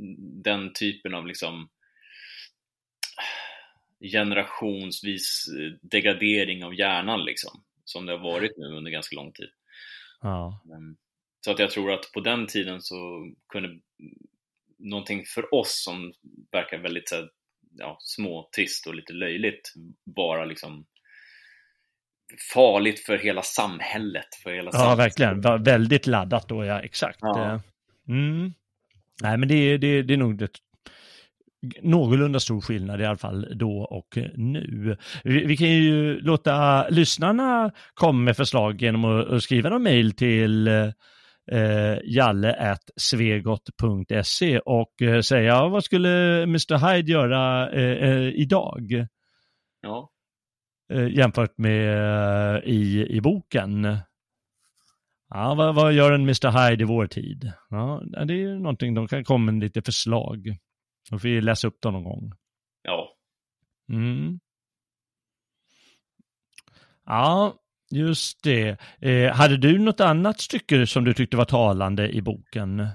[0.45, 1.69] den typen av liksom
[4.01, 7.63] generationsvis eh, degradering av hjärnan liksom.
[7.85, 9.51] Som det har varit nu under ganska lång tid.
[10.21, 10.63] Ja.
[10.65, 10.97] Mm.
[11.45, 13.81] Så att jag tror att på den tiden så kunde
[14.79, 16.13] någonting för oss som
[16.53, 17.31] verkar väldigt så här,
[17.79, 19.73] ja, små, trist och lite löjligt
[20.05, 20.87] vara liksom
[22.55, 24.35] farligt för hela samhället.
[24.43, 24.99] För hela ja, samhället.
[24.99, 25.63] verkligen.
[25.65, 27.19] Väldigt laddat då, ja, exakt.
[27.21, 27.61] Ja.
[28.09, 28.53] Mm.
[29.23, 30.51] Nej, men det är, det, är- det är nog ett
[31.83, 34.97] någorlunda stor skillnad i alla fall då och nu.
[35.25, 40.13] Vi, vi kan ju låta lyssnarna komma med förslag genom att, att skriva någon mejl
[40.13, 40.89] till eh,
[42.05, 49.07] jalle.svegot.se och eh, säga vad skulle Mr Hyde göra eh, eh, idag?
[49.81, 50.11] Ja.
[50.93, 51.99] Eh, jämfört med
[52.57, 53.99] eh, i, i boken.
[55.35, 57.53] Ja, vad, vad gör en Mr Hyde i vår tid?
[57.71, 60.57] Ja, det är ju någonting, de kan komma med lite förslag.
[61.11, 62.33] Då får vi läsa upp dem någon gång.
[62.83, 63.17] Ja.
[63.93, 64.41] Mm.
[67.07, 67.55] Ja,
[67.91, 68.77] just det.
[69.01, 72.89] Eh, hade du något annat stycke som du tyckte var talande i boken?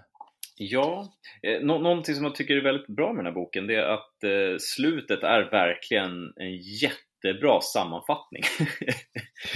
[0.56, 1.14] Ja,
[1.44, 3.94] eh, nå någonting som jag tycker är väldigt bra med den här boken det är
[3.94, 8.44] att eh, slutet är verkligen en jättebra sammanfattning.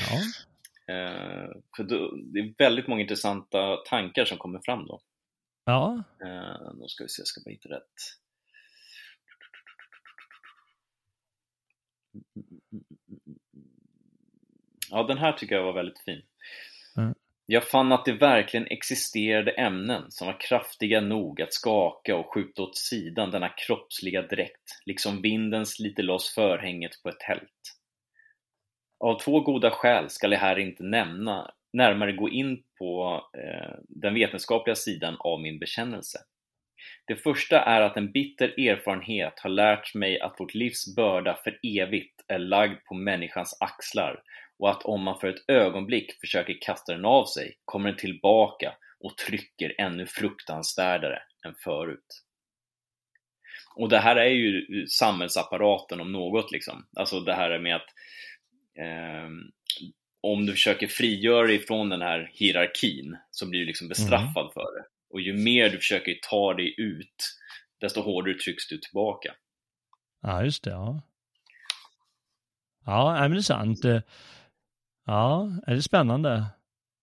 [0.10, 0.20] Ja.
[0.92, 5.00] Eh, för då, det är väldigt många intressanta tankar som kommer fram då.
[5.66, 7.94] Ja, Eh, då ska vi se, jag ska bara hitta rätt.
[14.90, 16.22] Ja, den här tycker jag var väldigt fin.
[16.98, 17.14] Mm.
[17.46, 22.62] Jag fann att det verkligen existerade ämnen som var kraftiga nog att skaka och skjuta
[22.62, 27.81] åt sidan denna kroppsliga dräkt, liksom vinden sliter loss förhänget på ett tält.
[29.04, 34.14] Av två goda skäl skall jag här inte nämna, närmare gå in på eh, den
[34.14, 36.20] vetenskapliga sidan av min bekännelse.
[37.08, 41.60] Det första är att en bitter erfarenhet har lärt mig att vårt livs börda för
[41.64, 44.24] evigt är lagd på människans axlar
[44.60, 48.74] och att om man för ett ögonblick försöker kasta den av sig kommer den tillbaka
[49.00, 52.24] och trycker ännu fruktansvärdare än förut.
[53.76, 56.88] Och det här är ju eh, samhällsapparaten om något liksom.
[56.96, 57.92] Alltså det här med att eh,
[60.24, 64.62] om du försöker frigöra dig från den här hierarkin så blir du liksom bestraffad för
[64.80, 64.86] det.
[65.10, 67.16] Och ju mer du försöker ta dig ut,
[67.82, 69.34] desto hårdare trycks du tillbaka.
[70.22, 70.72] ja just det.
[70.72, 71.02] Ja,
[72.86, 73.80] ja men det är sant.
[75.06, 76.46] Ja, är det spännande?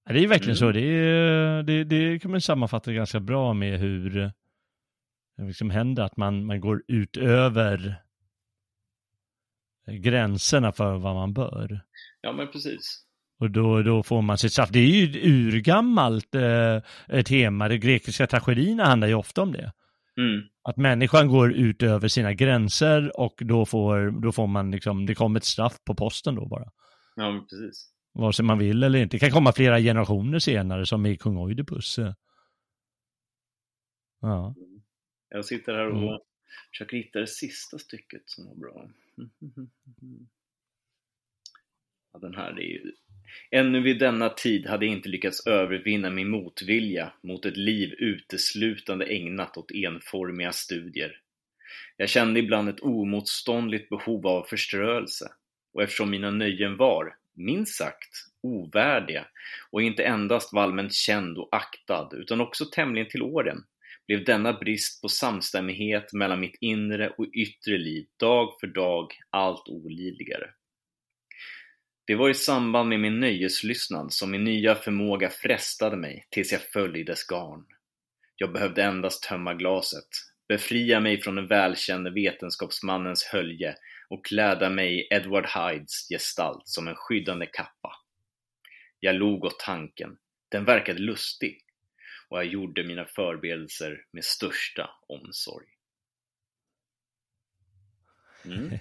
[0.05, 0.72] Ja, Det är ju verkligen Mm.
[0.72, 0.72] så.
[0.72, 6.16] Det, är, det, det kan man sammanfatta ganska bra med hur det liksom händer att
[6.16, 8.03] man, man går utöver
[9.93, 11.80] gränserna för vad man bör.
[12.20, 13.05] Ja, men precis.
[13.41, 14.70] Och då, då får man sitt straff.
[14.72, 17.68] Det är ju ett urgammalt eh, tema.
[17.68, 19.72] De grekiska tragedierna handlar ju ofta om det.
[20.16, 20.43] Mm.
[20.62, 25.41] Att människan går utöver sina gränser och då får, då får man liksom, det kommer
[25.41, 26.70] ett straff på posten då bara.
[27.16, 27.93] Ja, men precis.
[28.14, 29.16] Vare sig man vill eller inte.
[29.16, 31.99] Det kan komma flera generationer senare som i kung Oidipus.
[34.20, 34.55] Ja.
[35.28, 36.18] Jag sitter här och Mm
[36.70, 38.90] försöker hitta det sista stycket som var bra.
[42.12, 42.92] Ja, den här är ju...
[43.51, 49.07] Ännu vid denna tid hade jag inte lyckats övervinna min motvilja mot ett liv uteslutande
[49.07, 51.20] ägnat åt enformiga studier.
[51.96, 55.32] Jag kände ibland ett omotståndligt behov av förströelse
[55.72, 58.11] och eftersom mina nöjen var, minst sagt,
[58.42, 59.26] ovärdiga
[59.70, 63.64] och inte endast var allmänt känd och aktad utan också tämligen till åren
[64.09, 69.68] blev denna brist på samstämmighet mellan mitt inre och yttre liv dag för dag allt
[69.68, 70.50] olidligare.
[72.06, 76.61] Det var i samband med min nöjeslystnad som min nya förmåga frestade mig tills jag
[76.61, 77.64] föll i dess garn.
[78.36, 80.09] Jag behövde endast tömma glaset,
[80.48, 83.74] befria mig från den välkände vetenskapsmannens hölje
[84.09, 87.92] och kläda mig i Edward Hydes gestalt som en skyddande kappa.
[89.00, 90.16] Jag log åt tanken.
[90.48, 91.62] Den verkade lustig
[92.31, 95.66] och jag gjorde mina förberedelser med största omsorg.
[98.45, 98.70] Mm.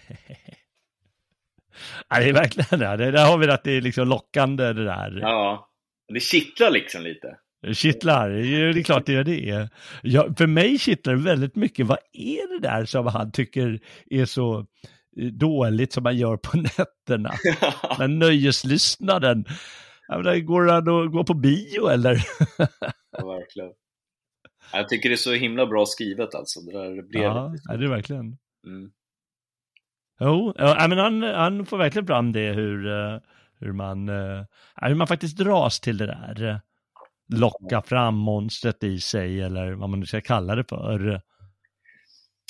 [2.09, 2.97] ja, det är verkligen det.
[2.97, 3.11] det.
[3.11, 5.19] Där har vi att det är liksom lockande det där.
[5.21, 5.69] Ja,
[6.13, 7.37] det kittlar liksom lite.
[7.61, 9.69] Det Kittlar, det är klart det gör det.
[10.03, 11.85] Ja, för mig kittlar det väldigt mycket.
[11.85, 14.65] Vad är det där som han tycker är så
[15.31, 17.33] dåligt som man gör på nätterna?
[17.97, 19.45] Den nöjeslystnaden.
[20.09, 22.25] Menar, går han att gå på bio eller?
[23.11, 23.71] ja, verkligen.
[24.73, 27.61] Jag tycker det är så himla bra skrivet alltså, det där brevet.
[27.63, 28.37] Ja, är det verkligen.
[28.67, 28.91] Mm.
[30.19, 33.19] Jo, ja, men han, han får verkligen fram det hur, eh,
[33.59, 34.45] hur, man, eh,
[34.75, 36.61] hur man faktiskt dras till det där.
[37.33, 41.21] Locka fram monstret i sig eller vad man nu ska kalla det för.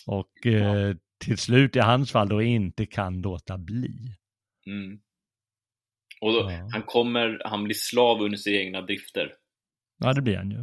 [0.06, 0.96] Och eh,
[1.26, 4.18] till slut i hans fall då inte kan låta bli.
[4.66, 5.00] Mm.
[6.22, 6.70] Och då, Ja.
[6.72, 9.34] han kommer, han blir slav under sina egna drifter.
[10.04, 10.58] Ja, det blir han ju.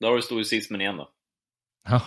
[0.00, 1.10] Där har du stoicismen igen då.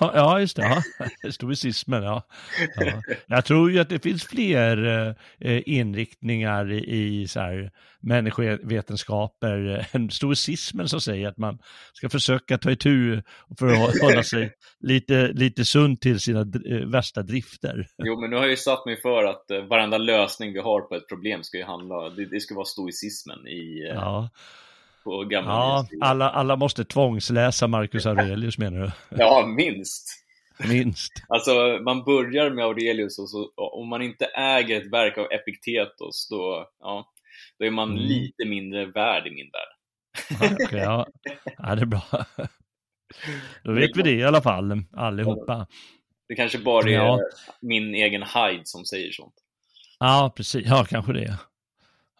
[0.02, 0.62] Ja, just det.
[0.62, 1.32] Ja.
[1.32, 2.28] Stoicismen, ja.
[2.76, 3.02] ja.
[3.28, 5.08] Jag tror ju att det finns fler
[5.40, 11.60] eh, inriktningar i, så här, människovetenskaper än stoicismen som säger att man
[11.94, 13.22] ska försöka ta itu
[13.60, 17.88] för att hålla sig lite, lite sund till sina eh, värsta drifter.
[17.98, 20.82] Jo, men nu har jag ju satt mig för att eh, varenda lösning vi har
[20.82, 24.30] på ett problem ska ju handla, det, det ska vara stoicismen i eh, Ja,
[25.06, 28.92] på gamla ja alla, alla måste tvångsläsa Marcus Aurelius menar du?
[29.18, 30.08] Ja, minst.
[30.70, 31.12] Minst.
[31.28, 31.54] Alltså,
[31.86, 36.68] man börjar med Aurelius och så, om man inte äger ett verk av Epiktetos, då,
[36.80, 37.12] ja,
[37.60, 38.04] då är man Mm.
[38.04, 39.72] lite mindre värd i min värld.
[40.42, 41.08] Ja, okej, ja.
[41.58, 42.02] ja, det är bra.
[43.64, 45.68] Då vet vi det i alla fall, allihopa.
[46.28, 47.20] Det kanske bara är Ja.
[47.62, 49.34] min egen Hyde som säger sånt.
[50.00, 50.66] Ja, precis.
[50.68, 51.38] Ja, kanske det.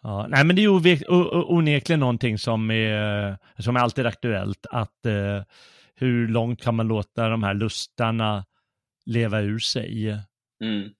[0.02, 1.04] Ja, nej, men det är ovek-
[1.48, 4.66] onekligen någonting som är, som är alltid aktuellt.
[4.70, 5.42] Att eh,
[5.94, 8.44] hur långt kan man låta de här lustarna
[9.06, 10.08] leva ur sig?
[10.60, 10.90] Mm.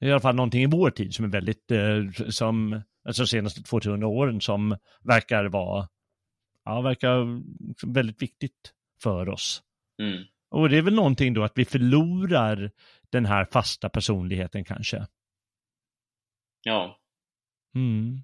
[0.00, 3.22] Det är i alla fall någonting i vår tid som är väldigt, eh, som, alltså
[3.22, 5.88] de senaste 200 åren som verkar vara,
[6.64, 7.42] ja, verkar
[7.92, 8.72] väldigt viktigt
[9.02, 9.62] för oss.
[10.02, 10.24] Mm.
[10.50, 12.70] Och det är väl någonting då att vi förlorar
[13.10, 15.06] den här fasta personligheten kanske.
[16.62, 16.98] Ja.
[17.74, 18.20] Mm.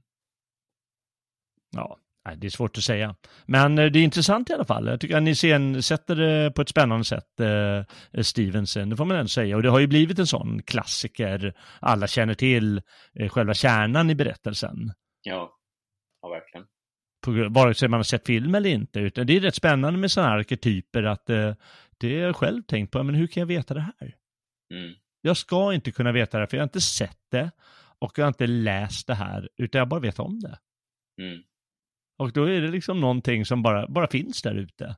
[1.73, 1.99] Ja,
[2.37, 3.15] det är svårt att säga.
[3.47, 4.87] Men eh, det är intressant i alla fall.
[4.87, 9.05] Jag tycker att ni sen sätter det på ett spännande sätt, eh, Stevenson, det får
[9.05, 9.57] man ändå säga.
[9.57, 11.55] Och det har ju blivit en sån klassiker.
[11.81, 12.83] Alla känner till
[13.15, 14.93] eh, själva kärnan i berättelsen.
[15.23, 15.59] Ja.
[16.23, 16.67] Ja, verkligen.
[17.25, 19.01] På, vare sig man har sett film eller inte.
[19.01, 21.55] Utan det är rätt spännande med sådana här arketyper att eh,
[21.99, 24.15] det har jag själv tänkt på, men hur kan jag veta det här?
[24.75, 24.95] Mm.
[25.21, 27.51] Jag ska inte kunna veta det, för jag har inte sett det
[27.99, 30.59] och jag har inte läst det här, utan jag bara vet om det.
[31.23, 31.43] Mm.
[32.23, 34.97] Och då är det liksom någonting som bara, bara finns där ute.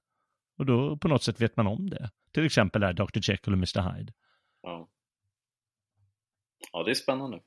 [0.58, 2.10] Och då på något sätt vet man om det.
[2.32, 3.18] Till exempel där Dr.
[3.30, 3.92] Jekyll och Mr.
[3.92, 4.12] Hyde.
[4.62, 4.88] Ja.
[6.72, 7.40] Ja, det är spännande.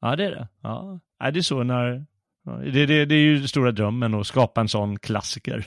[0.00, 0.48] Ja, det är det.
[0.62, 2.06] Ja, Nej, det är så när...
[2.44, 5.66] ja, Det, det, det är ju den stora drömmen att skapa en sån klassiker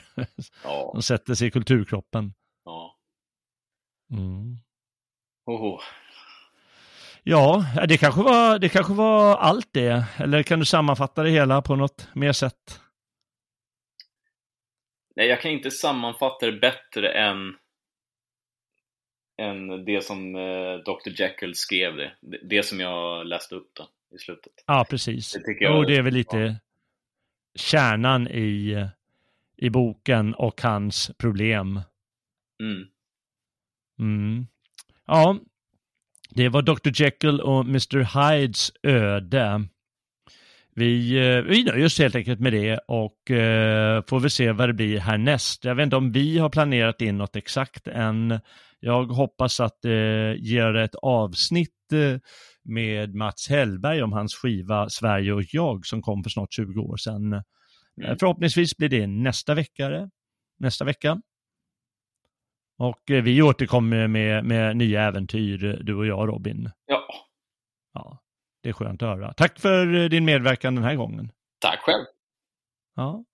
[0.64, 0.90] Ja.
[0.92, 2.34] som sätter sig i kulturkroppen.
[2.64, 2.98] Ja.
[4.10, 4.56] Mm.
[5.46, 5.78] Oho.
[7.22, 10.04] Ja, det kanske, var, det kanske var allt det.
[10.16, 12.80] Eller kan du sammanfatta det hela på något mer sätt?
[15.18, 17.56] Nej, jag kan inte sammanfatta det bättre än,
[19.38, 21.20] än det som eh, Dr.
[21.20, 22.12] Jekyll skrev det.
[22.42, 24.52] Det- som jag läste upp då, i slutet.
[24.66, 25.32] Ja, precis.
[25.32, 26.56] Det jag- Och det är väl lite
[27.54, 28.86] kärnan i,
[29.56, 31.80] i boken och hans problem.
[32.62, 32.88] Mm.
[33.98, 34.46] Mm.
[35.06, 35.38] Ja,
[36.30, 37.02] det var Dr.
[37.02, 37.98] Jekyll och Mr.
[38.38, 39.64] Hydes öde.
[40.78, 44.68] Vi, eh, vi nöjer oss helt enkelt med det och eh, får väl se vad
[44.68, 45.64] det blir härnäst.
[45.64, 48.40] Jag vet inte om vi har planerat in något exakt än.
[48.80, 52.20] Jag hoppas att eh, göra ett avsnitt eh,
[52.64, 56.96] med Mats Hellberg om hans skiva Sverige och jag som kom för snart 20 år
[56.96, 57.32] sedan.
[57.32, 57.42] Eh,
[58.04, 58.18] Mm.
[58.18, 60.10] Förhoppningsvis blir det nästa vecka.
[60.58, 61.22] Nästa vecka.
[62.78, 66.70] Och eh, vi återkommer med, med nya äventyr, du och jag Robin.
[66.86, 67.06] Ja,
[67.92, 68.18] Ja,
[68.62, 69.32] det är skönt att höra.
[69.32, 71.32] Tack för eh, din medverkan den här gången.
[71.60, 72.04] tack själv.
[72.96, 73.24] Ja.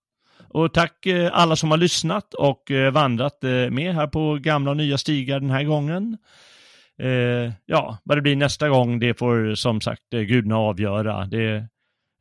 [0.49, 4.77] Och tack eh, alla som har lyssnat och eh, vandrat med här på gamla och
[4.77, 6.19] nya stigar den här gången.
[7.67, 11.27] Ja, vad det blir nästa gång, det får som sagt gudarna avgöra.
[11.27, 11.69] Det,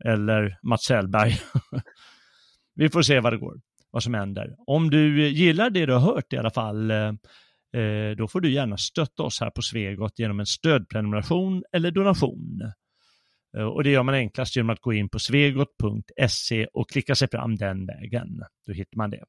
[0.06, 1.34] eller Mats Hellberg.
[2.76, 4.56] Vi får se vad det går, vad som händer.
[4.68, 6.88] Om du gillar det du har hört i alla fall,
[8.18, 12.74] då får du gärna stötta oss här på Svegot genom en stödprenumeration eller donation.
[13.58, 17.28] Eh, och det gör man enklast genom att gå in på svegot.se och klicka sig
[17.30, 18.44] fram den vägen.
[18.68, 19.24] Då hittar man det.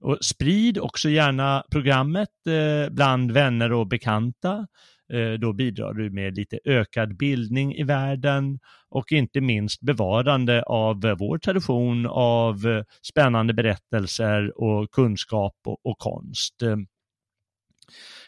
[0.00, 4.66] Och sprid också gärna programmet eh, bland vänner och bekanta.
[5.12, 8.58] Eh, då bidrar du med lite ökad bildning i världen
[8.88, 16.54] och inte minst bevarande av vår tradition av spännande berättelser och kunskap och, konst.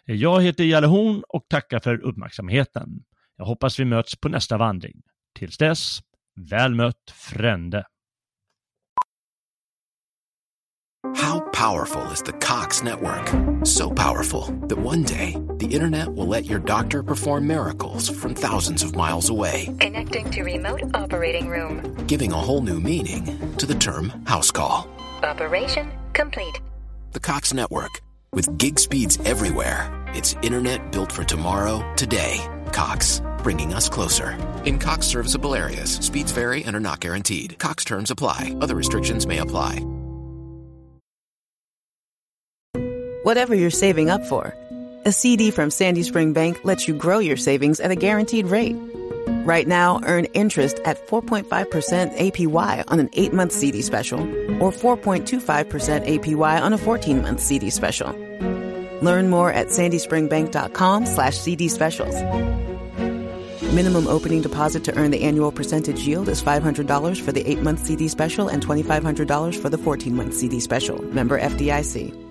[0.04, 3.04] Jag heter Jalle Horn och tackar för uppmärksamheten.
[3.36, 5.02] Jag hoppas vi möts på nästa vandring.
[5.38, 6.00] Tills dess,
[6.50, 7.84] väl mött frände.
[11.14, 13.28] How powerful is the Cox network?
[13.66, 18.82] So powerful that one day the internet will let your doctor perform miracles from thousands
[18.82, 21.80] of miles away, Connecting to remote operating room.
[22.06, 23.24] giving a whole new meaning
[23.58, 24.88] to the term house call.
[25.22, 26.60] Operation complete.
[27.12, 28.00] The Cox network,
[28.32, 32.40] with gig speeds everywhere, it's internet built for tomorrow, today.
[32.72, 34.36] Cox, bringing us closer.
[34.64, 37.56] In Cox serviceable areas, speeds vary and are not guaranteed.
[37.60, 39.86] Cox terms apply, other restrictions may apply.
[43.22, 44.52] Whatever you're saving up for,
[45.04, 48.76] A CD from Sandy Spring Bank lets you grow your savings at a guaranteed rate.
[49.46, 54.20] Right now, earn interest at 4.5% APY on an 8 month CD special
[54.60, 55.44] or 4.25%
[56.08, 58.10] APY on a 14 month CD special.
[59.02, 62.16] Learn more at sandyspringbank.com slash CD specials.
[63.74, 67.80] Minimum opening deposit to earn the annual percentage yield is $500 for the 8 month
[67.80, 71.02] CD special and $2,500 for the 14 month CD special.
[71.06, 72.25] Member FDIC.